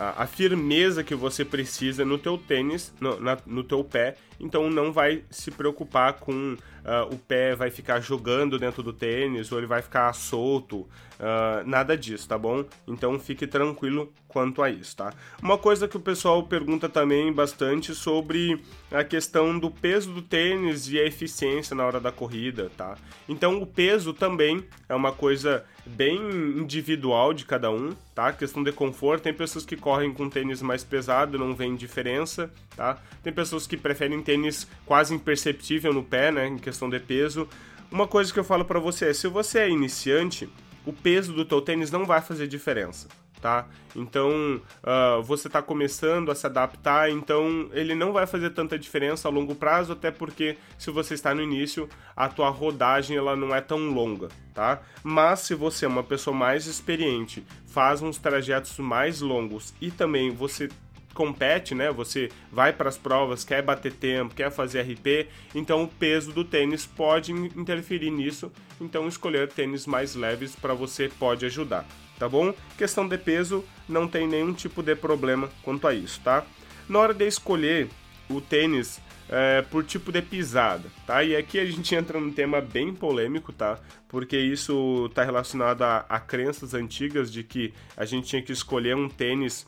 a, 0.02 0.24
a 0.24 0.28
firmeza 0.28 1.04
que 1.04 1.14
você 1.14 1.46
precisa 1.46 2.04
no 2.04 2.18
teu 2.18 2.36
tênis, 2.36 2.92
no, 3.00 3.20
na, 3.20 3.38
no 3.46 3.64
teu 3.64 3.84
pé. 3.84 4.16
Então, 4.40 4.70
não 4.72 4.92
vai 4.92 5.24
se 5.30 5.52
preocupar 5.52 6.14
com 6.14 6.58
uh, 6.82 7.14
o 7.14 7.18
pé 7.18 7.56
vai 7.56 7.70
ficar 7.70 8.00
jogando 8.00 8.58
dentro 8.58 8.82
do 8.84 8.92
tênis 8.92 9.52
ou 9.52 9.58
ele 9.58 9.68
vai 9.68 9.82
ficar 9.82 10.12
solto, 10.14 10.82
uh, 10.82 11.66
nada 11.66 11.98
disso, 11.98 12.28
tá 12.28 12.38
bom? 12.38 12.66
Então 12.88 13.20
fique 13.20 13.48
tranquilo 13.48 14.12
quanto 14.28 14.62
a 14.62 14.70
isso, 14.70 14.96
tá? 14.96 15.14
Uma 15.42 15.58
coisa 15.58 15.88
que 15.88 15.98
o 15.98 16.00
pessoal 16.00 16.44
pergunta 16.44 16.88
também 16.90 17.32
bastante 17.32 17.94
sobre 17.94 18.62
a 18.92 19.04
questão 19.04 19.58
do 19.58 19.70
peso 19.70 20.12
do 20.12 20.22
tênis 20.22 20.88
e 20.90 21.00
a 21.00 21.06
eficiência 21.06 21.76
na 21.76 21.86
hora 21.86 22.00
da 22.00 22.12
corrida, 22.12 22.72
tá? 22.78 22.96
Então 23.28 23.62
o 23.62 23.66
peso 23.66 24.14
também 24.14 24.66
é 24.88 24.96
uma 24.96 25.12
coisa 25.12 25.66
bem 25.86 26.18
individual 26.58 27.34
de 27.34 27.46
cada 27.46 27.72
um, 27.72 27.96
tá? 28.14 28.32
Questão 28.32 28.64
de 28.64 28.72
conforto, 28.72 29.24
tem 29.24 29.34
pessoas 29.34 29.66
que 29.66 29.76
correm 29.76 30.14
com 30.14 30.30
tênis 30.30 30.62
mais 30.62 30.84
pesado, 30.84 31.38
não 31.38 31.56
vem 31.56 31.76
diferença, 31.76 32.52
tá? 32.76 33.02
Tem 33.24 33.34
pessoas 33.34 33.66
que 33.66 33.76
preferem 33.76 34.22
tênis 34.22 34.68
quase 34.86 35.14
imperceptível 35.14 35.94
no 35.94 36.04
pé, 36.04 36.32
né, 36.32 36.48
em 36.48 36.58
questão 36.58 36.90
de 36.90 37.00
peso. 37.00 37.48
Uma 37.92 38.08
coisa 38.08 38.32
que 38.32 38.40
eu 38.40 38.44
falo 38.44 38.64
para 38.64 38.80
você 38.80 39.10
é, 39.10 39.14
se 39.14 39.28
você 39.28 39.60
é 39.60 39.70
iniciante, 39.70 40.50
o 40.86 40.94
peso 40.94 41.34
do 41.34 41.46
teu 41.46 41.62
tênis 41.62 41.92
não 41.92 42.06
vai 42.06 42.22
fazer 42.22 42.48
diferença, 42.48 43.08
tá? 43.42 43.68
Então, 43.96 44.62
uh, 44.84 45.22
você 45.24 45.48
está 45.48 45.62
começando 45.62 46.32
a 46.32 46.36
se 46.36 46.46
adaptar, 46.46 47.10
então 47.10 47.70
ele 47.74 47.96
não 47.96 48.14
vai 48.14 48.26
fazer 48.28 48.52
tanta 48.52 48.78
diferença 48.78 49.28
a 49.28 49.32
longo 49.32 49.56
prazo, 49.56 49.94
até 49.94 50.12
porque 50.12 50.58
se 50.78 50.92
você 50.92 51.16
está 51.16 51.34
no 51.34 51.42
início, 51.42 51.90
a 52.16 52.30
tua 52.30 52.50
rodagem 52.50 53.18
ela 53.18 53.36
não 53.36 53.54
é 53.54 53.60
tão 53.60 53.90
longa, 53.90 54.30
tá? 54.54 54.82
Mas 55.04 55.40
se 55.40 55.56
você 55.56 55.86
é 55.86 55.88
uma 55.88 56.04
pessoa 56.04 56.36
mais 56.36 56.68
experiente, 56.68 57.44
faz 57.66 58.02
uns 58.02 58.18
trajetos 58.18 58.78
mais 58.78 59.20
longos 59.20 59.74
e 59.82 59.90
também 59.90 60.30
você 60.30 60.70
compete, 61.14 61.76
né? 61.76 61.92
Você 61.92 62.30
vai 62.52 62.74
para 62.74 62.90
as 62.90 62.98
provas, 62.98 63.44
quer 63.44 63.62
bater 63.62 63.94
tempo, 63.94 64.34
quer 64.34 64.52
fazer 64.52 64.82
RP, 64.82 65.28
então 65.54 65.84
o 65.84 65.88
peso 65.88 66.32
do 66.32 66.44
tênis 66.44 66.86
pode 66.86 67.32
interferir 67.32 68.12
nisso. 68.12 68.52
Então 68.80 69.08
escolher 69.08 69.50
tênis 69.50 69.86
mais 69.86 70.16
leves 70.16 70.56
para 70.56 70.74
você 70.74 71.10
pode 71.20 71.46
ajudar, 71.46 71.86
tá 72.22 72.30
bom? 72.30 72.54
Questão 72.78 73.08
de 73.08 73.18
peso 73.18 73.66
não 73.90 74.08
tem 74.08 74.28
nenhum 74.28 74.54
tipo 74.54 74.84
de 74.84 74.96
problema 74.96 75.50
quanto 75.64 75.88
a 75.88 75.94
isso, 75.96 76.22
tá? 76.22 76.46
Na 76.88 77.00
hora 77.00 77.16
de 77.16 77.26
escolher 77.26 77.90
o 78.30 78.40
tênis 78.40 79.02
é, 79.28 79.64
por 79.64 79.84
tipo 79.84 80.12
de 80.12 80.22
pisada, 80.22 80.88
tá? 81.08 81.24
E 81.24 81.36
aqui 81.36 81.60
a 81.60 81.66
gente 81.66 81.94
entra 81.96 82.20
num 82.20 82.32
tema 82.32 82.62
bem 82.62 82.94
polêmico, 82.94 83.52
tá? 83.52 83.80
Porque 84.08 84.38
isso 84.38 85.08
está 85.10 85.24
relacionado 85.24 85.82
a, 85.82 86.06
a 86.08 86.20
crenças 86.20 86.76
antigas 86.76 87.32
de 87.32 87.44
que 87.44 87.74
a 87.98 88.06
gente 88.06 88.28
tinha 88.28 88.42
que 88.44 88.52
escolher 88.52 88.96
um 88.96 89.10
tênis 89.10 89.66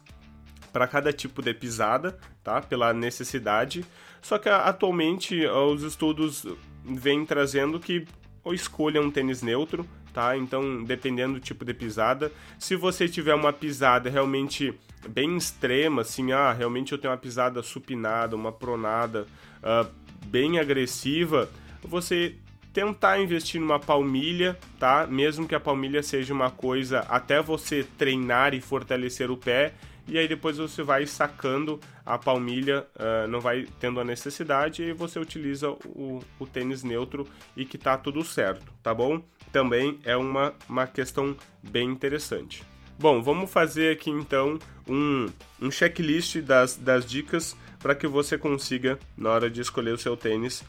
para 0.71 0.85
cada 0.85 1.11
tipo 1.11 1.41
de 1.41 1.55
pisada, 1.55 2.19
tá? 2.43 2.61
Pela 2.61 2.93
necessidade. 2.93 3.83
Só 4.21 4.37
que 4.37 4.47
atualmente 4.47 5.43
os 5.47 5.81
estudos 5.81 6.45
vêm 6.85 7.25
trazendo 7.25 7.79
que 7.79 8.05
ou 8.43 8.53
escolha 8.53 9.01
um 9.01 9.09
tênis 9.09 9.41
neutro, 9.41 9.87
tá? 10.13 10.37
Então, 10.37 10.83
dependendo 10.83 11.33
do 11.33 11.39
tipo 11.39 11.65
de 11.65 11.73
pisada, 11.73 12.31
se 12.59 12.75
você 12.75 13.09
tiver 13.09 13.33
uma 13.33 13.51
pisada 13.51 14.09
realmente 14.09 14.73
bem 15.09 15.35
extrema, 15.35 16.01
assim, 16.01 16.31
ah, 16.31 16.53
realmente 16.53 16.91
eu 16.91 16.97
tenho 16.97 17.11
uma 17.11 17.19
pisada 17.19 17.61
supinada, 17.63 18.35
uma 18.35 18.51
pronada 18.51 19.27
uh, 19.61 19.89
bem 20.27 20.59
agressiva, 20.59 21.49
você 21.83 22.35
tentar 22.71 23.19
investir 23.19 23.61
numa 23.61 23.79
palmilha, 23.79 24.57
tá? 24.79 25.05
Mesmo 25.05 25.47
que 25.47 25.53
a 25.53 25.59
palmilha 25.59 26.01
seja 26.01 26.33
uma 26.33 26.49
coisa 26.49 27.01
até 27.01 27.41
você 27.41 27.85
treinar 27.97 28.53
e 28.53 28.61
fortalecer 28.61 29.29
o 29.29 29.37
pé, 29.37 29.73
e 30.07 30.17
aí 30.17 30.27
depois 30.27 30.57
você 30.57 30.83
vai 30.83 31.05
sacando 31.05 31.79
a 32.05 32.17
palmilha, 32.17 32.85
uh, 32.95 33.27
não 33.27 33.39
vai 33.39 33.67
tendo 33.79 33.99
a 33.99 34.03
necessidade, 34.03 34.83
e 34.83 34.93
você 34.93 35.19
utiliza 35.19 35.69
o, 35.69 36.21
o 36.39 36.45
tênis 36.45 36.83
neutro 36.83 37.27
e 37.55 37.65
que 37.65 37.77
tá 37.77 37.97
tudo 37.97 38.23
certo, 38.23 38.65
tá 38.81 38.93
bom? 38.93 39.23
Também 39.51 39.99
é 40.03 40.17
uma, 40.17 40.53
uma 40.67 40.87
questão 40.87 41.35
bem 41.61 41.89
interessante. 41.89 42.63
Bom, 42.99 43.21
vamos 43.21 43.51
fazer 43.51 43.91
aqui 43.91 44.09
então 44.09 44.59
um, 44.87 45.27
um 45.61 45.71
checklist 45.71 46.37
das, 46.37 46.75
das 46.75 47.05
dicas 47.05 47.55
para 47.79 47.95
que 47.95 48.07
você 48.07 48.37
consiga, 48.37 48.97
na 49.17 49.29
hora 49.29 49.49
de 49.49 49.61
escolher 49.61 49.91
o 49.91 49.97
seu 49.97 50.15
tênis, 50.15 50.63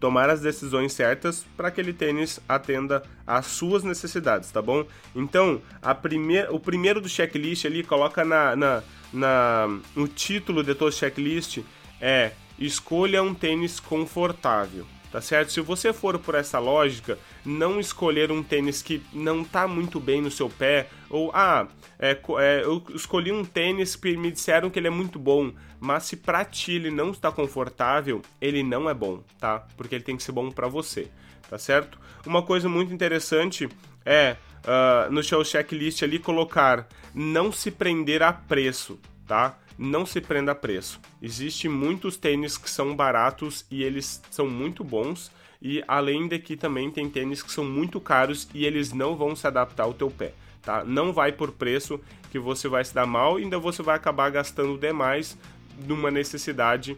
tomar 0.00 0.28
as 0.30 0.40
decisões 0.40 0.92
certas 0.92 1.44
para 1.56 1.70
que 1.70 1.80
aquele 1.80 1.92
tênis 1.92 2.40
atenda 2.48 3.02
às 3.26 3.46
suas 3.46 3.82
necessidades, 3.84 4.50
tá 4.50 4.62
bom? 4.62 4.84
Então, 5.14 5.60
a 5.82 5.94
primeir, 5.94 6.48
o 6.50 6.58
primeiro 6.58 7.00
do 7.00 7.08
checklist 7.08 7.64
ali, 7.64 7.82
coloca 7.82 8.24
na, 8.24 8.56
na, 8.56 8.82
na, 9.12 9.78
no 9.94 10.08
título 10.08 10.62
de 10.62 10.74
todo 10.74 10.92
checklist, 10.92 11.60
é 12.00 12.32
escolha 12.58 13.22
um 13.22 13.34
tênis 13.34 13.78
confortável 13.78 14.86
tá 15.10 15.20
certo? 15.20 15.52
Se 15.52 15.60
você 15.60 15.92
for 15.92 16.18
por 16.18 16.34
essa 16.34 16.58
lógica, 16.58 17.18
não 17.44 17.80
escolher 17.80 18.30
um 18.30 18.42
tênis 18.42 18.82
que 18.82 19.02
não 19.12 19.44
tá 19.44 19.66
muito 19.66 20.00
bem 20.00 20.20
no 20.20 20.30
seu 20.30 20.48
pé, 20.48 20.88
ou 21.08 21.30
ah, 21.34 21.66
é, 21.98 22.18
é, 22.38 22.62
eu 22.64 22.82
escolhi 22.94 23.32
um 23.32 23.44
tênis 23.44 23.96
que 23.96 24.16
me 24.16 24.30
disseram 24.30 24.68
que 24.68 24.78
ele 24.78 24.88
é 24.88 24.90
muito 24.90 25.18
bom, 25.18 25.52
mas 25.80 26.04
se 26.04 26.16
pra 26.16 26.44
ti 26.44 26.72
ele 26.72 26.90
não 26.90 27.10
está 27.10 27.30
confortável, 27.30 28.22
ele 28.40 28.62
não 28.62 28.88
é 28.88 28.94
bom, 28.94 29.22
tá? 29.38 29.66
Porque 29.76 29.94
ele 29.94 30.04
tem 30.04 30.16
que 30.16 30.22
ser 30.22 30.32
bom 30.32 30.50
para 30.50 30.68
você, 30.68 31.08
tá 31.48 31.58
certo? 31.58 31.98
Uma 32.26 32.42
coisa 32.42 32.68
muito 32.68 32.92
interessante 32.92 33.68
é 34.04 34.36
uh, 34.64 35.10
no 35.12 35.22
seu 35.22 35.44
checklist 35.44 36.02
ali 36.02 36.18
colocar 36.18 36.86
não 37.14 37.50
se 37.50 37.70
prender 37.70 38.22
a 38.22 38.32
preço, 38.32 38.98
tá? 39.26 39.58
Não 39.78 40.06
se 40.06 40.20
prenda 40.20 40.52
a 40.52 40.54
preço. 40.54 41.00
Existem 41.20 41.70
muitos 41.70 42.16
tênis 42.16 42.56
que 42.56 42.70
são 42.70 42.94
baratos 42.94 43.64
e 43.70 43.82
eles 43.82 44.22
são 44.30 44.48
muito 44.48 44.82
bons. 44.82 45.30
E 45.60 45.82
além 45.88 46.28
de 46.28 46.38
que 46.38 46.56
também 46.56 46.90
tem 46.90 47.08
tênis 47.08 47.42
que 47.42 47.52
são 47.52 47.64
muito 47.64 48.00
caros 48.00 48.48
e 48.54 48.64
eles 48.64 48.92
não 48.92 49.16
vão 49.16 49.34
se 49.34 49.46
adaptar 49.46 49.84
ao 49.84 49.94
teu 49.94 50.10
pé. 50.10 50.32
Tá? 50.62 50.84
Não 50.84 51.12
vai 51.12 51.32
por 51.32 51.52
preço 51.52 52.00
que 52.30 52.38
você 52.38 52.68
vai 52.68 52.84
se 52.84 52.94
dar 52.94 53.06
mal 53.06 53.38
e 53.38 53.44
ainda 53.44 53.58
você 53.58 53.82
vai 53.82 53.96
acabar 53.96 54.30
gastando 54.30 54.76
demais 54.78 55.38
numa 55.86 56.10
necessidade 56.10 56.96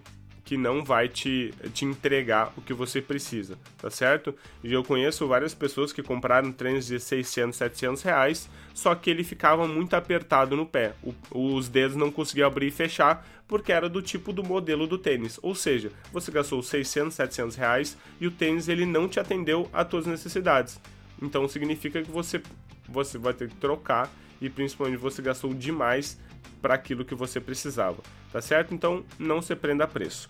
que 0.49 0.57
não 0.57 0.83
vai 0.83 1.11
te, 1.11 1.53
te 1.75 1.85
entregar 1.85 2.55
o 2.57 2.63
que 2.63 2.73
você 2.73 3.03
precisa, 3.03 3.59
tá 3.77 3.91
certo? 3.91 4.35
E 4.65 4.73
eu 4.73 4.83
conheço 4.83 5.29
várias 5.29 5.53
pessoas 5.53 5.93
que 5.93 6.03
compraram 6.03 6.51
tênis 6.51 6.87
de 6.87 6.99
600, 6.99 7.55
700 7.55 8.03
reais, 8.03 8.49
só 8.73 8.95
que 8.95 9.11
ele 9.11 9.23
ficava 9.23 9.69
muito 9.69 9.93
apertado 9.93 10.57
no 10.57 10.65
pé. 10.65 10.95
O, 11.03 11.55
os 11.55 11.69
dedos 11.69 11.99
não 11.99 12.11
conseguiam 12.11 12.47
abrir 12.47 12.69
e 12.69 12.71
fechar 12.71 13.29
porque 13.47 13.71
era 13.71 13.91
do 13.91 14.01
tipo 14.01 14.33
do 14.33 14.43
modelo 14.43 14.87
do 14.87 14.97
tênis. 14.97 15.39
Ou 15.43 15.55
seja, 15.55 15.93
você 16.11 16.33
gastou 16.33 16.63
600, 16.63 17.15
700 17.15 17.55
reais 17.55 17.99
e 18.19 18.27
o 18.27 18.31
tênis 18.31 18.71
ele 18.71 18.87
não 18.87 19.07
te 19.07 19.21
atendeu 19.21 19.69
a 19.71 19.85
suas 19.85 20.07
necessidades. 20.07 20.81
Então 21.21 21.47
significa 21.47 22.03
que 22.03 22.11
você, 22.11 22.41
você 22.89 23.19
vai 23.19 23.35
ter 23.35 23.51
que 23.51 23.57
trocar 23.57 24.11
e 24.41 24.49
principalmente 24.49 24.97
você 24.97 25.21
gastou 25.21 25.53
demais 25.53 26.19
para 26.61 26.75
aquilo 26.75 27.05
que 27.05 27.15
você 27.15 27.41
precisava, 27.41 27.99
tá 28.33 28.41
certo? 28.41 28.75
Então 28.75 29.05
não 29.19 29.41
se 29.41 29.55
prenda 29.55 29.85
a 29.85 29.89
preço. 29.89 30.29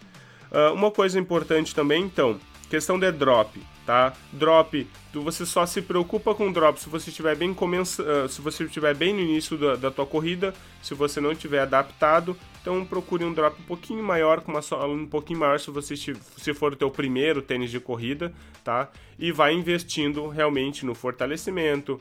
Uh, 0.51 0.73
uma 0.73 0.91
coisa 0.91 1.19
importante 1.19 1.75
também, 1.75 2.03
então, 2.03 2.41
questão 2.71 2.99
de 2.99 3.11
drop, 3.13 3.61
tá? 3.85 4.15
Drop, 4.33 4.87
você 5.15 5.45
só 5.45 5.67
se 5.67 5.83
preocupa 5.83 6.35
com 6.35 6.51
drop 6.53 6.81
se 6.81 6.89
você 6.89 7.11
estiver 7.11 7.37
bem 7.37 7.53
começa, 7.53 8.03
uh, 8.03 8.29
se 8.29 8.41
você 8.41 8.65
estiver 8.65 8.95
bem 8.95 9.13
no 9.13 9.21
início 9.21 9.57
da, 9.57 9.77
da 9.77 9.91
tua 9.91 10.07
corrida, 10.07 10.55
se 10.83 10.95
você 10.95 11.21
não 11.21 11.33
estiver 11.33 11.61
adaptado, 11.61 12.37
então 12.61 12.85
procure 12.85 13.25
um 13.25 13.33
drop 13.33 13.61
um 13.61 13.65
pouquinho 13.65 14.03
maior, 14.03 14.41
com 14.41 14.53
uma 14.53 14.63
sola 14.63 14.87
um 14.87 15.07
pouquinho 15.07 15.41
maior 15.41 15.59
se 15.59 15.71
você 15.71 15.97
se 15.97 16.55
for 16.55 16.73
o 16.73 16.77
teu 16.77 16.91
primeiro 16.91 17.43
tênis 17.43 17.71
de 17.71 17.81
corrida, 17.81 18.33
tá? 18.65 18.89
E 19.19 19.33
vai 19.33 19.55
investindo 19.55 20.29
realmente 20.29 20.85
no 20.85 20.95
fortalecimento, 20.95 22.01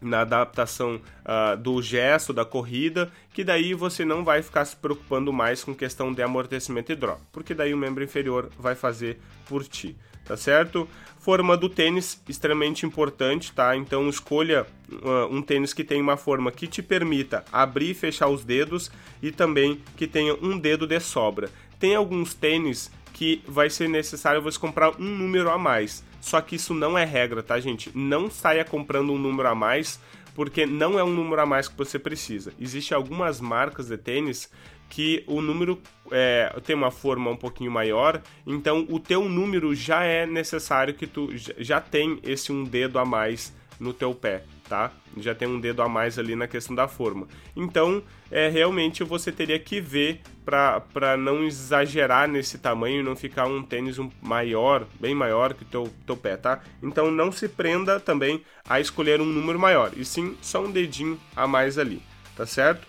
na 0.00 0.20
adaptação 0.20 0.96
uh, 0.96 1.56
do 1.56 1.80
gesto 1.82 2.32
da 2.32 2.44
corrida, 2.44 3.10
que 3.32 3.44
daí 3.44 3.74
você 3.74 4.04
não 4.04 4.24
vai 4.24 4.42
ficar 4.42 4.64
se 4.64 4.76
preocupando 4.76 5.32
mais 5.32 5.62
com 5.62 5.74
questão 5.74 6.12
de 6.12 6.22
amortecimento 6.22 6.92
e 6.92 6.96
drop, 6.96 7.20
porque 7.30 7.54
daí 7.54 7.74
o 7.74 7.78
membro 7.78 8.02
inferior 8.02 8.50
vai 8.58 8.74
fazer 8.74 9.18
por 9.46 9.64
ti, 9.64 9.96
tá 10.24 10.36
certo? 10.36 10.88
Forma 11.18 11.56
do 11.56 11.68
tênis 11.68 12.22
extremamente 12.28 12.86
importante, 12.86 13.52
tá? 13.52 13.76
Então 13.76 14.08
escolha 14.08 14.66
uh, 14.90 15.26
um 15.30 15.42
tênis 15.42 15.74
que 15.74 15.84
tenha 15.84 16.02
uma 16.02 16.16
forma 16.16 16.50
que 16.50 16.66
te 16.66 16.82
permita 16.82 17.44
abrir 17.52 17.90
e 17.90 17.94
fechar 17.94 18.28
os 18.28 18.44
dedos 18.44 18.90
e 19.22 19.30
também 19.30 19.82
que 19.96 20.06
tenha 20.06 20.34
um 20.34 20.58
dedo 20.58 20.86
de 20.86 20.98
sobra. 20.98 21.50
Tem 21.78 21.94
alguns 21.94 22.32
tênis 22.32 22.90
que 23.12 23.42
vai 23.46 23.68
ser 23.68 23.88
necessário 23.88 24.40
você 24.40 24.58
comprar 24.58 24.98
um 24.98 25.04
número 25.04 25.50
a 25.50 25.58
mais. 25.58 26.02
Só 26.20 26.40
que 26.40 26.56
isso 26.56 26.74
não 26.74 26.96
é 26.98 27.04
regra, 27.04 27.42
tá, 27.42 27.58
gente? 27.58 27.90
Não 27.94 28.30
saia 28.30 28.64
comprando 28.64 29.12
um 29.12 29.18
número 29.18 29.48
a 29.48 29.54
mais, 29.54 30.00
porque 30.34 30.66
não 30.66 30.98
é 30.98 31.04
um 31.04 31.10
número 31.10 31.40
a 31.40 31.46
mais 31.46 31.68
que 31.68 31.76
você 31.76 31.98
precisa. 31.98 32.52
Existem 32.60 32.94
algumas 32.94 33.40
marcas 33.40 33.88
de 33.88 33.96
tênis 33.96 34.50
que 34.88 35.22
o 35.26 35.40
número 35.40 35.80
é, 36.10 36.52
tem 36.64 36.74
uma 36.74 36.90
forma 36.90 37.30
um 37.30 37.36
pouquinho 37.36 37.70
maior, 37.70 38.20
então 38.44 38.84
o 38.90 38.98
teu 38.98 39.28
número 39.28 39.72
já 39.72 40.02
é 40.02 40.26
necessário 40.26 40.94
que 40.94 41.06
tu 41.06 41.30
já 41.58 41.80
tem 41.80 42.18
esse 42.24 42.50
um 42.50 42.64
dedo 42.64 42.98
a 42.98 43.04
mais 43.04 43.52
no 43.80 43.92
teu 43.92 44.14
pé 44.14 44.44
tá? 44.70 44.92
Já 45.16 45.34
tem 45.34 45.48
um 45.48 45.58
dedo 45.58 45.82
a 45.82 45.88
mais 45.88 46.16
ali 46.16 46.36
na 46.36 46.46
questão 46.46 46.76
da 46.76 46.86
forma. 46.86 47.26
Então, 47.56 48.00
é 48.30 48.48
realmente 48.48 49.02
você 49.02 49.32
teria 49.32 49.58
que 49.58 49.80
ver 49.80 50.20
para 50.44 51.16
não 51.18 51.42
exagerar 51.42 52.28
nesse 52.28 52.56
tamanho 52.56 53.00
e 53.00 53.02
não 53.02 53.16
ficar 53.16 53.46
um 53.46 53.62
tênis 53.62 53.98
um 53.98 54.08
maior, 54.22 54.86
bem 55.00 55.12
maior 55.12 55.52
que 55.52 55.64
o 55.64 55.66
teu, 55.66 55.92
teu 56.06 56.16
pé, 56.16 56.36
tá? 56.36 56.60
Então 56.80 57.10
não 57.10 57.32
se 57.32 57.48
prenda 57.48 57.98
também 57.98 58.42
a 58.68 58.78
escolher 58.80 59.20
um 59.20 59.26
número 59.26 59.58
maior, 59.58 59.92
e 59.96 60.04
sim 60.04 60.36
só 60.40 60.64
um 60.64 60.70
dedinho 60.70 61.20
a 61.34 61.46
mais 61.46 61.76
ali, 61.76 62.00
tá 62.36 62.46
certo? 62.46 62.86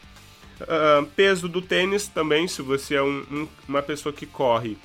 Uh, 0.62 1.06
peso 1.16 1.50
do 1.50 1.62
tênis 1.62 2.08
também, 2.08 2.48
se 2.48 2.62
você 2.62 2.96
é 2.96 3.02
um, 3.02 3.26
um, 3.32 3.48
uma 3.68 3.82
pessoa 3.82 4.14
que 4.14 4.28
corre 4.28 4.78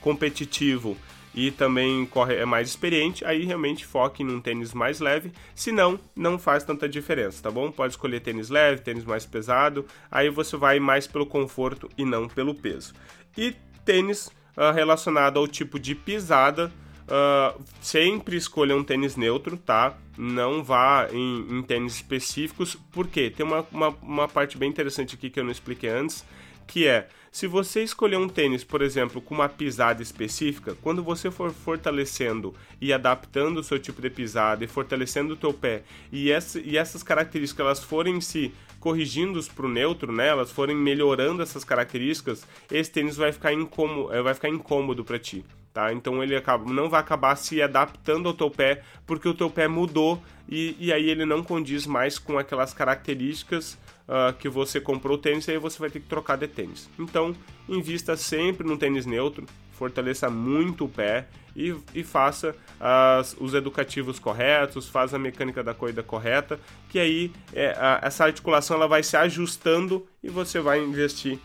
competitivo 0.00 0.96
e 1.34 1.50
também 1.50 2.06
corre, 2.06 2.36
é 2.36 2.44
mais 2.44 2.68
experiente, 2.68 3.24
aí 3.24 3.44
realmente 3.44 3.84
foque 3.84 4.22
num 4.22 4.40
tênis 4.40 4.72
mais 4.72 5.00
leve, 5.00 5.32
senão 5.54 5.98
não 6.14 6.38
faz 6.38 6.62
tanta 6.62 6.88
diferença, 6.88 7.42
tá 7.42 7.50
bom? 7.50 7.70
Pode 7.70 7.94
escolher 7.94 8.20
tênis 8.20 8.48
leve, 8.48 8.82
tênis 8.82 9.04
mais 9.04 9.26
pesado, 9.26 9.84
aí 10.10 10.30
você 10.30 10.56
vai 10.56 10.78
mais 10.78 11.06
pelo 11.06 11.26
conforto 11.26 11.90
e 11.98 12.04
não 12.04 12.28
pelo 12.28 12.54
peso. 12.54 12.94
E 13.36 13.54
tênis 13.84 14.28
uh, 14.56 14.72
relacionado 14.72 15.38
ao 15.38 15.48
tipo 15.48 15.78
de 15.78 15.94
pisada, 15.94 16.72
uh, 17.04 17.60
sempre 17.80 18.36
escolha 18.36 18.76
um 18.76 18.84
tênis 18.84 19.16
neutro, 19.16 19.56
tá? 19.56 19.96
Não 20.16 20.62
vá 20.62 21.08
em, 21.10 21.58
em 21.58 21.62
tênis 21.62 21.96
específicos, 21.96 22.76
porque 22.92 23.30
tem 23.30 23.44
uma, 23.44 23.66
uma, 23.72 23.88
uma 24.00 24.28
parte 24.28 24.56
bem 24.56 24.68
interessante 24.68 25.16
aqui 25.16 25.28
que 25.30 25.40
eu 25.40 25.44
não 25.44 25.50
expliquei 25.50 25.90
antes, 25.90 26.24
que 26.66 26.86
é 26.86 27.08
se 27.34 27.48
você 27.48 27.82
escolher 27.82 28.16
um 28.16 28.28
tênis, 28.28 28.62
por 28.62 28.80
exemplo, 28.80 29.20
com 29.20 29.34
uma 29.34 29.48
pisada 29.48 30.00
específica, 30.00 30.76
quando 30.80 31.02
você 31.02 31.32
for 31.32 31.50
fortalecendo 31.50 32.54
e 32.80 32.92
adaptando 32.92 33.58
o 33.58 33.64
seu 33.64 33.76
tipo 33.76 34.00
de 34.00 34.08
pisada 34.08 34.62
e 34.62 34.68
fortalecendo 34.68 35.34
o 35.34 35.36
teu 35.36 35.52
pé, 35.52 35.82
e, 36.12 36.30
essa, 36.30 36.60
e 36.60 36.76
essas 36.76 37.02
características 37.02 37.66
elas 37.66 37.82
forem 37.82 38.20
se 38.20 38.54
corrigindo 38.78 39.42
para 39.52 39.66
o 39.66 39.68
neutro, 39.68 40.12
né, 40.12 40.28
elas 40.28 40.52
forem 40.52 40.76
melhorando 40.76 41.42
essas 41.42 41.64
características, 41.64 42.46
esse 42.70 42.92
tênis 42.92 43.16
vai 43.16 43.32
ficar 43.32 43.52
incômodo, 43.52 44.14
eh, 44.14 44.22
vai 44.22 44.34
ficar 44.34 44.48
incômodo 44.48 45.04
para 45.04 45.18
ti. 45.18 45.44
Tá? 45.72 45.92
Então 45.92 46.22
ele 46.22 46.36
acaba, 46.36 46.72
não 46.72 46.88
vai 46.88 47.00
acabar 47.00 47.34
se 47.34 47.60
adaptando 47.60 48.28
ao 48.28 48.34
teu 48.34 48.48
pé 48.48 48.82
porque 49.04 49.28
o 49.28 49.34
teu 49.34 49.50
pé 49.50 49.66
mudou 49.66 50.22
e, 50.48 50.76
e 50.78 50.92
aí 50.92 51.10
ele 51.10 51.24
não 51.24 51.42
condiz 51.42 51.84
mais 51.84 52.16
com 52.16 52.38
aquelas 52.38 52.72
características 52.72 53.76
uh, 54.08 54.32
que 54.34 54.48
você 54.48 54.80
comprou 54.80 55.16
o 55.16 55.20
tênis 55.20 55.46
e 55.48 55.52
aí 55.52 55.58
você 55.58 55.78
vai 55.78 55.90
ter 55.90 56.00
que 56.00 56.06
trocar 56.06 56.36
de 56.36 56.48
tênis. 56.48 56.88
Então, 56.98 57.34
invista 57.68 58.16
sempre 58.16 58.66
no 58.66 58.76
tênis 58.76 59.06
neutro, 59.06 59.46
fortaleça 59.72 60.30
muito 60.30 60.84
o 60.84 60.88
pé 60.88 61.26
e, 61.56 61.74
e 61.94 62.02
faça 62.02 62.54
as, 62.78 63.36
os 63.38 63.54
educativos 63.54 64.18
corretos, 64.18 64.88
faça 64.88 65.16
a 65.16 65.18
mecânica 65.18 65.62
da 65.62 65.74
corrida 65.74 66.02
correta, 66.02 66.60
que 66.88 66.98
aí 66.98 67.32
é, 67.52 67.76
a, 67.78 68.00
essa 68.02 68.24
articulação 68.24 68.76
ela 68.76 68.88
vai 68.88 69.02
se 69.02 69.16
ajustando 69.16 70.06
e 70.22 70.28
você 70.28 70.60
vai 70.60 70.82
investir 70.82 71.38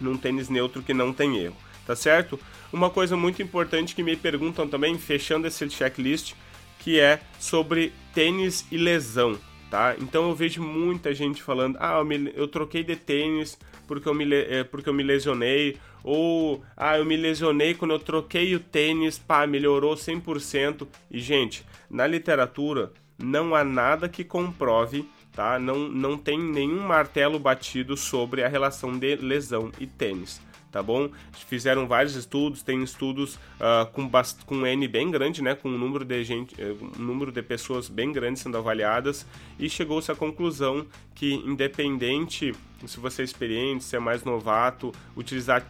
num 0.00 0.16
tênis 0.16 0.48
neutro 0.48 0.82
que 0.82 0.94
não 0.94 1.12
tem 1.12 1.38
erro, 1.38 1.56
tá 1.86 1.94
certo? 1.94 2.40
Uma 2.72 2.88
coisa 2.88 3.16
muito 3.16 3.42
importante 3.42 3.94
que 3.94 4.02
me 4.02 4.16
perguntam 4.16 4.66
também, 4.66 4.96
fechando 4.96 5.46
esse 5.46 5.68
checklist, 5.68 6.34
que 6.78 6.98
é 6.98 7.20
sobre 7.38 7.92
tênis 8.14 8.64
e 8.70 8.78
lesão 8.78 9.38
tá? 9.70 9.94
Então 9.98 10.28
eu 10.28 10.34
vejo 10.34 10.62
muita 10.62 11.14
gente 11.14 11.42
falando: 11.42 11.76
ah, 11.80 11.98
eu, 11.98 12.04
me, 12.04 12.32
eu 12.34 12.48
troquei 12.48 12.82
de 12.82 12.96
tênis 12.96 13.58
porque 13.86 14.08
eu, 14.08 14.14
me, 14.14 14.32
é, 14.32 14.62
porque 14.64 14.88
eu 14.88 14.94
me 14.94 15.02
lesionei, 15.02 15.76
ou 16.04 16.62
ah, 16.76 16.98
eu 16.98 17.04
me 17.04 17.16
lesionei 17.16 17.74
quando 17.74 17.92
eu 17.92 17.98
troquei 17.98 18.54
o 18.54 18.60
tênis, 18.60 19.18
pá, 19.18 19.46
melhorou 19.46 19.94
100%. 19.94 20.86
E, 21.10 21.18
gente, 21.18 21.64
na 21.90 22.06
literatura 22.06 22.92
não 23.18 23.54
há 23.54 23.64
nada 23.64 24.08
que 24.08 24.24
comprove, 24.24 25.08
tá? 25.32 25.58
Não, 25.58 25.88
não 25.88 26.16
tem 26.16 26.38
nenhum 26.38 26.86
martelo 26.86 27.38
batido 27.38 27.96
sobre 27.96 28.44
a 28.44 28.48
relação 28.48 28.96
de 28.96 29.16
lesão 29.16 29.72
e 29.78 29.86
tênis 29.86 30.40
tá 30.70 30.82
bom? 30.82 31.10
Fizeram 31.48 31.86
vários 31.86 32.14
estudos, 32.14 32.62
tem 32.62 32.82
estudos 32.82 33.34
uh, 33.34 33.90
com, 33.92 34.10
com 34.46 34.66
N 34.66 34.88
bem 34.88 35.10
grande, 35.10 35.42
né? 35.42 35.54
Com 35.54 35.68
um 35.68 35.78
número 35.78 36.04
de 36.04 36.24
gente, 36.24 36.54
eh, 36.60 36.74
um 36.98 37.02
número 37.02 37.32
de 37.32 37.42
pessoas 37.42 37.88
bem 37.88 38.12
grande 38.12 38.38
sendo 38.38 38.56
avaliadas 38.56 39.26
e 39.58 39.68
chegou-se 39.68 40.10
à 40.10 40.14
conclusão 40.14 40.86
que 41.14 41.34
independente 41.34 42.54
se 42.86 42.98
você 42.98 43.22
é 43.22 43.24
experiente, 43.24 43.84
se 43.84 43.96
é 43.96 43.98
mais 43.98 44.24
novato, 44.24 44.92
utilizar 45.16 45.66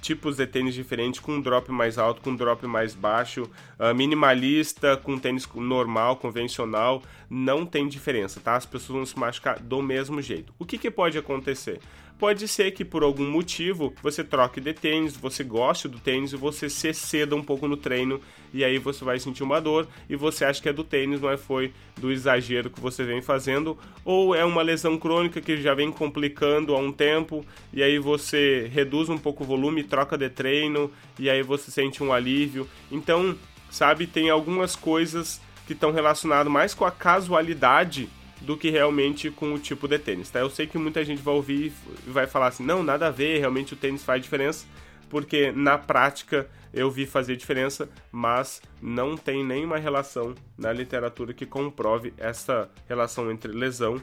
tipos 0.00 0.36
de 0.36 0.46
tênis 0.46 0.74
diferentes, 0.74 1.20
com 1.20 1.32
um 1.32 1.40
drop 1.40 1.70
mais 1.70 1.98
alto, 1.98 2.20
com 2.20 2.30
um 2.30 2.36
drop 2.36 2.66
mais 2.66 2.94
baixo, 2.94 3.42
uh, 3.78 3.94
minimalista, 3.94 4.96
com 4.96 5.18
tênis 5.18 5.46
normal, 5.54 6.16
convencional, 6.16 7.02
não 7.28 7.66
tem 7.66 7.88
diferença, 7.88 8.40
tá? 8.40 8.56
As 8.56 8.66
pessoas 8.66 8.96
vão 8.96 9.06
se 9.06 9.18
machucar 9.18 9.58
do 9.58 9.82
mesmo 9.82 10.20
jeito. 10.22 10.54
O 10.58 10.64
que, 10.64 10.78
que 10.78 10.90
pode 10.90 11.18
acontecer? 11.18 11.80
Pode 12.16 12.46
ser 12.46 12.70
que 12.70 12.84
por 12.84 13.02
algum 13.02 13.28
motivo 13.28 13.92
você 14.00 14.22
troque 14.22 14.60
de 14.60 14.72
tênis, 14.72 15.16
você 15.16 15.42
goste 15.42 15.88
do 15.88 15.98
tênis 15.98 16.32
e 16.32 16.36
você 16.36 16.70
se 16.70 16.88
exceda 16.88 17.34
um 17.34 17.42
pouco 17.42 17.66
no 17.66 17.76
treino 17.76 18.20
e 18.52 18.64
aí 18.64 18.78
você 18.78 19.04
vai 19.04 19.18
sentir 19.18 19.42
uma 19.42 19.60
dor 19.60 19.88
e 20.08 20.14
você 20.14 20.44
acha 20.44 20.62
que 20.62 20.68
é 20.68 20.72
do 20.72 20.84
tênis, 20.84 21.20
mas 21.20 21.40
foi 21.40 21.72
do 21.96 22.12
exagero 22.12 22.70
que 22.70 22.80
você 22.80 23.02
vem 23.04 23.20
fazendo, 23.20 23.76
ou 24.04 24.32
é 24.32 24.44
uma 24.44 24.62
lesão 24.62 24.96
crônica 24.96 25.40
que 25.40 25.60
já 25.60 25.74
vem 25.74 25.90
complicando 25.90 26.74
há 26.74 26.78
um 26.78 26.92
tempo 26.92 27.44
e 27.72 27.82
aí 27.82 27.98
você 27.98 28.70
reduz 28.72 29.08
um 29.08 29.18
pouco 29.18 29.42
o 29.42 29.46
volume, 29.46 29.82
troca 29.82 30.16
de 30.16 30.30
treino 30.30 30.92
e 31.18 31.28
aí 31.28 31.42
você 31.42 31.70
sente 31.72 32.00
um 32.02 32.12
alívio. 32.12 32.68
Então, 32.92 33.36
sabe, 33.68 34.06
tem 34.06 34.30
algumas 34.30 34.76
coisas 34.76 35.40
que 35.66 35.72
estão 35.72 35.90
relacionadas 35.90 36.50
mais 36.50 36.74
com 36.74 36.84
a 36.84 36.92
casualidade 36.92 38.08
do 38.40 38.56
que 38.56 38.70
realmente 38.70 39.30
com 39.30 39.52
o 39.54 39.58
tipo 39.58 39.88
de 39.88 39.98
tênis, 39.98 40.30
tá? 40.30 40.40
Eu 40.40 40.50
sei 40.50 40.66
que 40.66 40.78
muita 40.78 41.04
gente 41.04 41.22
vai 41.22 41.34
ouvir 41.34 41.72
e 42.06 42.10
vai 42.10 42.26
falar 42.26 42.48
assim, 42.48 42.64
não, 42.64 42.82
nada 42.82 43.08
a 43.08 43.10
ver, 43.10 43.38
realmente 43.38 43.74
o 43.74 43.76
tênis 43.76 44.02
faz 44.02 44.22
diferença, 44.22 44.66
porque 45.08 45.52
na 45.52 45.78
prática 45.78 46.48
eu 46.72 46.90
vi 46.90 47.06
fazer 47.06 47.36
diferença, 47.36 47.88
mas 48.10 48.60
não 48.82 49.16
tem 49.16 49.44
nenhuma 49.44 49.78
relação 49.78 50.34
na 50.58 50.72
literatura 50.72 51.32
que 51.32 51.46
comprove 51.46 52.12
essa 52.18 52.68
relação 52.88 53.30
entre 53.30 53.52
lesão 53.52 54.00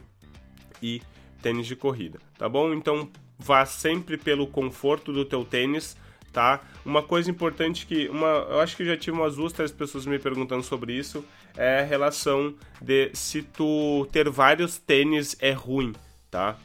e 0.82 1.02
tênis 1.42 1.66
de 1.66 1.76
corrida, 1.76 2.18
tá 2.38 2.48
bom? 2.48 2.72
Então 2.72 3.10
vá 3.38 3.66
sempre 3.66 4.16
pelo 4.16 4.46
conforto 4.46 5.12
do 5.12 5.24
teu 5.24 5.44
tênis, 5.44 5.96
tá? 6.32 6.60
Uma 6.84 7.02
coisa 7.02 7.30
importante 7.30 7.86
que 7.86 8.08
uma, 8.08 8.26
eu 8.26 8.60
acho 8.60 8.76
que 8.76 8.84
já 8.84 8.96
tive 8.96 9.16
umas 9.16 9.36
duas, 9.36 9.52
três 9.52 9.70
pessoas 9.70 10.06
me 10.06 10.18
perguntando 10.18 10.62
sobre 10.62 10.94
isso, 10.94 11.24
é 11.56 11.80
a 11.80 11.84
relação 11.84 12.54
de 12.80 13.10
se 13.12 13.42
tu 13.42 14.08
ter 14.10 14.28
vários 14.30 14.78
tênis 14.78 15.36
é 15.40 15.52
ruim, 15.52 15.92
tá? 16.30 16.56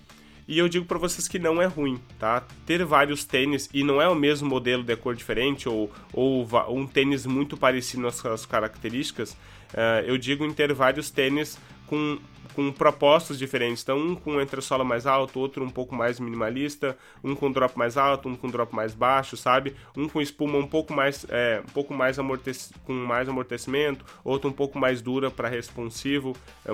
E 0.47 0.58
eu 0.60 0.69
digo 0.69 0.86
para 0.86 0.97
vocês 0.97 1.27
que 1.27 1.38
não 1.38 1.62
é 1.62 1.65
ruim, 1.65 1.99
tá? 2.17 2.41
Ter 2.65 2.84
vários 2.86 3.25
tênis 3.25 3.69
e 3.73 3.84
não 3.84 4.01
é 4.01 4.08
o 4.08 4.15
mesmo 4.15 4.47
modelo 4.47 4.82
de 4.82 4.95
cor 4.95 5.13
diferente 5.13 5.67
ou, 5.67 5.91
ou 6.13 6.47
um 6.69 6.88
tênis 6.88 7.25
muito 7.25 7.58
parecido 7.58 8.03
nas 8.03 8.15
suas 8.15 8.45
características, 8.45 9.32
uh, 9.32 10.06
eu 10.06 10.17
digo 10.17 10.45
em 10.45 10.53
ter 10.53 10.73
vários 10.73 11.10
tênis 11.10 11.58
com 11.88 12.19
com 12.58 12.71
propostas 12.71 13.38
diferentes. 13.38 13.84
Então, 13.84 14.00
um 14.00 14.15
com 14.15 14.41
entressola 14.41 14.84
mais 14.84 15.06
alto, 15.06 15.39
outro 15.39 15.63
um 15.63 15.69
pouco 15.69 15.93
mais 15.93 16.19
minimalista, 16.19 16.97
um 17.23 17.36
com 17.36 17.52
drop 17.52 17.78
mais 17.78 17.97
alto, 17.97 18.28
um 18.28 18.36
com 18.36 18.47
drop 18.47 18.76
mais 18.76 18.95
baixo, 18.95 19.38
sabe? 19.38 19.76
Um 19.95 20.10
com 20.10 20.19
espuma 20.19 20.58
um 20.58 20.65
pouco 20.65 20.91
mais, 20.91 21.23
é, 21.30 21.62
um 21.63 21.71
pouco 21.71 21.93
mais 21.93 22.17
amortec 22.17 22.58
com 22.84 22.93
mais 22.93 23.30
amortecimento, 23.30 24.04
outro 24.23 24.50
um 24.50 24.54
pouco 24.54 24.80
mais 24.80 25.04
dura 25.04 25.30
para 25.30 25.47
responsivo, 25.47 26.36
é, 26.65 26.71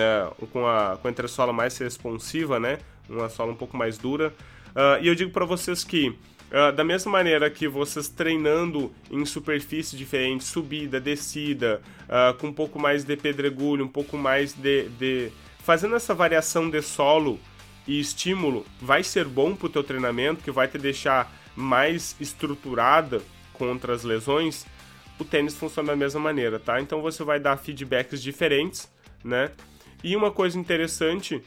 é, 0.00 0.46
com 0.50 0.66
a 0.66 0.96
com 0.96 1.08
a 1.08 1.10
entressola 1.10 1.52
mais 1.52 1.76
responsiva, 1.76 2.58
né? 2.58 2.78
Uma 3.06 3.28
sola 3.28 3.52
um 3.52 3.56
pouco 3.56 3.76
mais 3.76 3.98
dura. 3.98 4.32
Uh, 4.68 5.02
e 5.02 5.08
eu 5.08 5.14
digo 5.14 5.30
para 5.30 5.44
vocês 5.44 5.84
que 5.84 6.16
Uh, 6.50 6.72
da 6.72 6.82
mesma 6.82 7.12
maneira 7.12 7.50
que 7.50 7.68
vocês 7.68 8.08
treinando 8.08 8.90
em 9.10 9.24
superfícies 9.26 9.98
diferentes, 9.98 10.46
subida, 10.46 10.98
descida, 10.98 11.82
uh, 12.04 12.32
com 12.38 12.46
um 12.46 12.52
pouco 12.52 12.78
mais 12.78 13.04
de 13.04 13.16
pedregulho, 13.16 13.84
um 13.84 13.88
pouco 13.88 14.16
mais 14.16 14.54
de, 14.54 14.88
de, 14.90 15.30
fazendo 15.58 15.94
essa 15.94 16.14
variação 16.14 16.70
de 16.70 16.80
solo 16.80 17.38
e 17.86 18.00
estímulo, 18.00 18.64
vai 18.80 19.02
ser 19.02 19.26
bom 19.26 19.54
para 19.54 19.66
o 19.66 19.68
teu 19.68 19.84
treinamento, 19.84 20.42
que 20.42 20.50
vai 20.50 20.66
te 20.66 20.78
deixar 20.78 21.30
mais 21.54 22.16
estruturada 22.18 23.20
contra 23.52 23.92
as 23.92 24.02
lesões. 24.02 24.64
O 25.18 25.24
tênis 25.24 25.54
funciona 25.54 25.88
da 25.88 25.96
mesma 25.96 26.20
maneira, 26.20 26.58
tá? 26.58 26.80
Então 26.80 27.02
você 27.02 27.22
vai 27.24 27.38
dar 27.38 27.58
feedbacks 27.58 28.22
diferentes, 28.22 28.90
né? 29.22 29.50
E 30.02 30.16
uma 30.16 30.30
coisa 30.30 30.58
interessante 30.58 31.42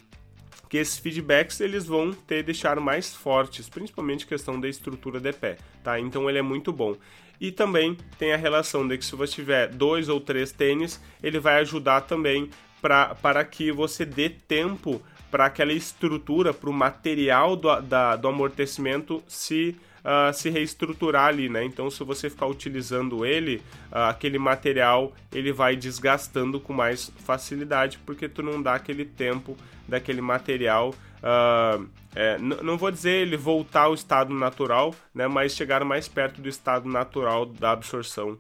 que 0.72 0.78
esses 0.78 0.98
feedbacks 0.98 1.60
eles 1.60 1.86
vão 1.86 2.14
ter 2.14 2.44
deixar 2.44 2.80
mais 2.80 3.14
fortes, 3.14 3.68
principalmente 3.68 4.26
questão 4.26 4.58
da 4.58 4.70
estrutura 4.70 5.20
de 5.20 5.34
pé, 5.34 5.58
tá? 5.84 6.00
Então 6.00 6.30
ele 6.30 6.40
é 6.40 6.42
muito 6.42 6.72
bom. 6.72 6.96
E 7.42 7.52
também 7.52 7.98
tem 8.18 8.32
a 8.32 8.38
relação 8.38 8.88
de 8.88 8.98
que 8.98 9.04
se 9.04 9.14
você 9.14 9.34
tiver 9.34 9.68
dois 9.68 10.08
ou 10.08 10.22
três 10.22 10.54
tênis, 10.54 11.02
ele 11.22 11.40
vai 11.40 11.60
ajudar 11.60 12.00
também 12.02 12.50
pra, 12.82 13.14
para 13.16 13.44
que 13.44 13.70
você 13.70 14.06
dê 14.06 14.30
tempo 14.30 15.02
para 15.30 15.48
aquela 15.48 15.74
estrutura, 15.74 16.54
para 16.54 16.70
o 16.70 16.74
material 16.74 17.58
do, 17.58 17.82
da, 17.82 18.16
do 18.16 18.30
amortecimento 18.30 19.22
se 19.28 19.76
uh, 20.04 20.34
se 20.34 20.50
reestruturar 20.50 21.28
ali, 21.28 21.50
né? 21.50 21.64
Então, 21.64 21.90
se 21.90 22.04
você 22.04 22.30
ficar 22.30 22.48
utilizando 22.48 23.26
ele, 23.26 23.58
uh, 23.92 24.10
aquele 24.10 24.38
material 24.38 25.14
ele 25.32 25.52
vai 25.52 25.76
desgastando 25.76 26.60
com 26.60 26.74
mais 26.74 27.12
facilidade, 27.26 28.00
porque 28.06 28.28
tu 28.28 28.44
não 28.44 28.62
dá 28.62 28.76
aquele 28.76 29.06
tempo 29.06 29.58
daquele 29.88 30.22
material. 30.22 30.94
Uh, 31.22 31.88
é, 32.16 32.38
não 32.40 32.78
vou 32.78 32.92
dizer 32.92 33.22
ele 33.22 33.38
voltar 33.38 33.84
ao 33.84 33.94
estado 33.94 34.34
natural, 34.34 34.94
né? 35.14 35.28
Mas 35.28 35.54
chegar 35.54 35.84
mais 35.86 36.08
perto 36.08 36.42
do 36.42 36.50
estado 36.50 36.90
natural 36.90 37.46
da 37.46 37.72
absorção 37.72 38.38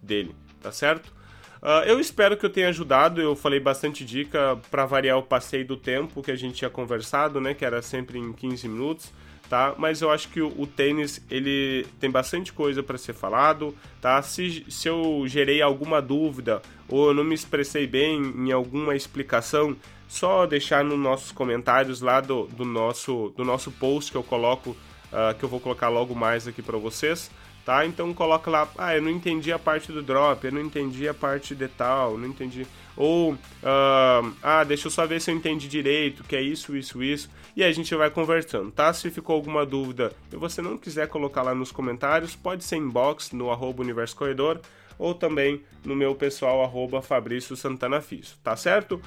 dele, 0.00 0.34
tá 0.62 0.72
certo? 0.72 1.12
Uh, 1.60 1.84
eu 1.86 1.98
espero 1.98 2.36
que 2.36 2.46
eu 2.46 2.50
tenha 2.50 2.68
ajudado. 2.68 3.20
Eu 3.20 3.34
falei 3.34 3.58
bastante 3.58 4.04
dica 4.04 4.58
para 4.70 4.86
variar 4.86 5.18
o 5.18 5.22
passeio 5.22 5.66
do 5.66 5.76
tempo 5.76 6.22
que 6.22 6.30
a 6.30 6.36
gente 6.36 6.54
tinha 6.54 6.70
conversado, 6.70 7.40
né? 7.40 7.52
Que 7.52 7.64
era 7.64 7.82
sempre 7.82 8.18
em 8.18 8.32
15 8.32 8.68
minutos 8.68 9.12
tá? 9.54 9.72
Mas 9.78 10.02
eu 10.02 10.10
acho 10.10 10.30
que 10.30 10.40
o, 10.40 10.52
o 10.60 10.66
tênis 10.66 11.24
ele 11.30 11.86
tem 12.00 12.10
bastante 12.10 12.52
coisa 12.52 12.82
para 12.82 12.98
ser 12.98 13.12
falado, 13.12 13.72
tá? 14.00 14.20
Se, 14.20 14.66
se 14.68 14.88
eu 14.88 15.22
gerei 15.28 15.62
alguma 15.62 16.02
dúvida 16.02 16.60
ou 16.88 17.06
eu 17.08 17.14
não 17.14 17.22
me 17.22 17.36
expressei 17.36 17.86
bem 17.86 18.20
em 18.20 18.50
alguma 18.50 18.96
explicação, 18.96 19.76
só 20.08 20.44
deixar 20.44 20.82
nos 20.82 20.98
nossos 20.98 21.30
comentários 21.30 22.00
lá 22.00 22.20
do, 22.20 22.48
do, 22.48 22.64
nosso, 22.64 23.32
do 23.36 23.44
nosso 23.44 23.70
post 23.70 24.10
que 24.10 24.18
eu 24.18 24.24
coloco, 24.24 24.70
uh, 24.70 25.38
que 25.38 25.44
eu 25.44 25.48
vou 25.48 25.60
colocar 25.60 25.88
logo 25.88 26.16
mais 26.16 26.48
aqui 26.48 26.60
para 26.60 26.76
vocês, 26.76 27.30
tá? 27.64 27.86
Então 27.86 28.12
coloca 28.12 28.50
lá, 28.50 28.68
ah, 28.76 28.94
eu 28.94 29.02
não 29.02 29.10
entendi 29.10 29.52
a 29.52 29.58
parte 29.58 29.90
do 29.90 30.02
drop, 30.02 30.44
eu 30.44 30.52
não 30.52 30.60
entendi 30.60 31.08
a 31.08 31.14
parte 31.14 31.54
de 31.54 31.66
tal, 31.68 32.18
não 32.18 32.28
entendi. 32.28 32.66
Ou, 32.96 33.32
uh, 33.32 34.32
ah, 34.42 34.62
deixa 34.64 34.86
eu 34.86 34.90
só 34.90 35.06
ver 35.06 35.20
se 35.20 35.30
eu 35.30 35.34
entendi 35.34 35.66
direito, 35.66 36.22
que 36.24 36.36
é 36.36 36.42
isso, 36.42 36.76
isso, 36.76 37.02
isso. 37.02 37.30
E 37.56 37.64
a 37.64 37.72
gente 37.72 37.94
vai 37.94 38.10
conversando, 38.10 38.70
tá? 38.70 38.92
Se 38.92 39.10
ficou 39.10 39.34
alguma 39.34 39.64
dúvida 39.64 40.12
e 40.32 40.36
você 40.36 40.60
não 40.60 40.76
quiser 40.76 41.08
colocar 41.08 41.42
lá 41.42 41.54
nos 41.54 41.72
comentários, 41.72 42.36
pode 42.36 42.64
ser 42.64 42.76
inbox 42.76 43.32
no 43.32 43.50
arroba 43.50 43.82
Universo 43.82 44.16
Corredor 44.16 44.60
ou 44.98 45.14
também 45.14 45.60
no 45.84 45.96
meu 45.96 46.14
pessoal 46.14 46.62
arroba 46.62 47.02
Fabrício 47.02 47.56
Santana 47.56 48.00
Fiso, 48.00 48.36
tá 48.42 48.56
certo? 48.56 49.00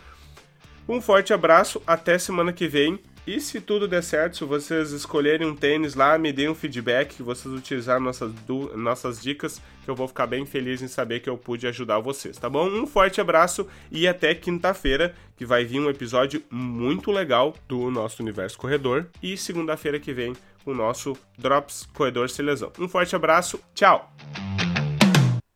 Um 0.88 1.02
forte 1.02 1.34
abraço, 1.34 1.82
até 1.86 2.17
semana 2.17 2.54
que 2.54 2.67
vem. 2.67 3.00
E 3.28 3.42
se 3.42 3.60
tudo 3.60 3.90
der 3.90 4.02
certo, 4.02 4.38
se 4.38 4.46
vocês 4.46 4.94
escolherem 4.94 5.46
um 5.46 5.54
tênis 5.54 5.96
lá, 5.96 6.18
me 6.18 6.32
deem 6.32 6.48
um 6.48 6.56
feedback, 6.56 7.13
que 7.18 7.22
vocês 7.22 7.54
utilizaram 7.54 8.00
nossas, 8.00 8.32
nossas 8.74 9.22
dicas, 9.22 9.62
que 9.84 9.92
eu 9.92 9.96
vou 9.96 10.08
ficar 10.08 10.26
bem 10.26 10.46
feliz 10.46 10.82
em 10.82 10.88
saber 10.88 11.20
que 11.20 11.30
eu 11.30 11.38
pude 11.38 11.68
ajudar 11.68 12.00
vocês, 12.00 12.38
tá 12.38 12.50
bom? 12.50 12.70
Um 12.70 12.88
forte 12.88 13.20
abraço 13.20 13.68
e 13.92 14.08
até 14.08 14.34
quinta-feira, 14.34 15.13
que 15.36 15.46
vai 15.46 15.66
vir 15.66 15.82
um 15.82 15.90
episódio 15.90 16.42
muito 16.50 17.12
legal 17.12 17.54
do 17.68 17.92
nosso 17.92 18.24
Universo 18.24 18.58
Corredor. 18.58 19.08
E 19.22 19.36
segunda-feira 19.36 20.00
que 20.00 20.13
vem, 20.13 20.32
o 20.66 20.74
nosso 20.74 21.18
Drops 21.38 21.86
Corredor 21.94 22.30
Sem 22.30 22.46
Lesão. 22.46 22.72
Um 22.80 22.88
forte 22.88 23.13
abraço, 23.13 23.60
tchau! 23.76 24.10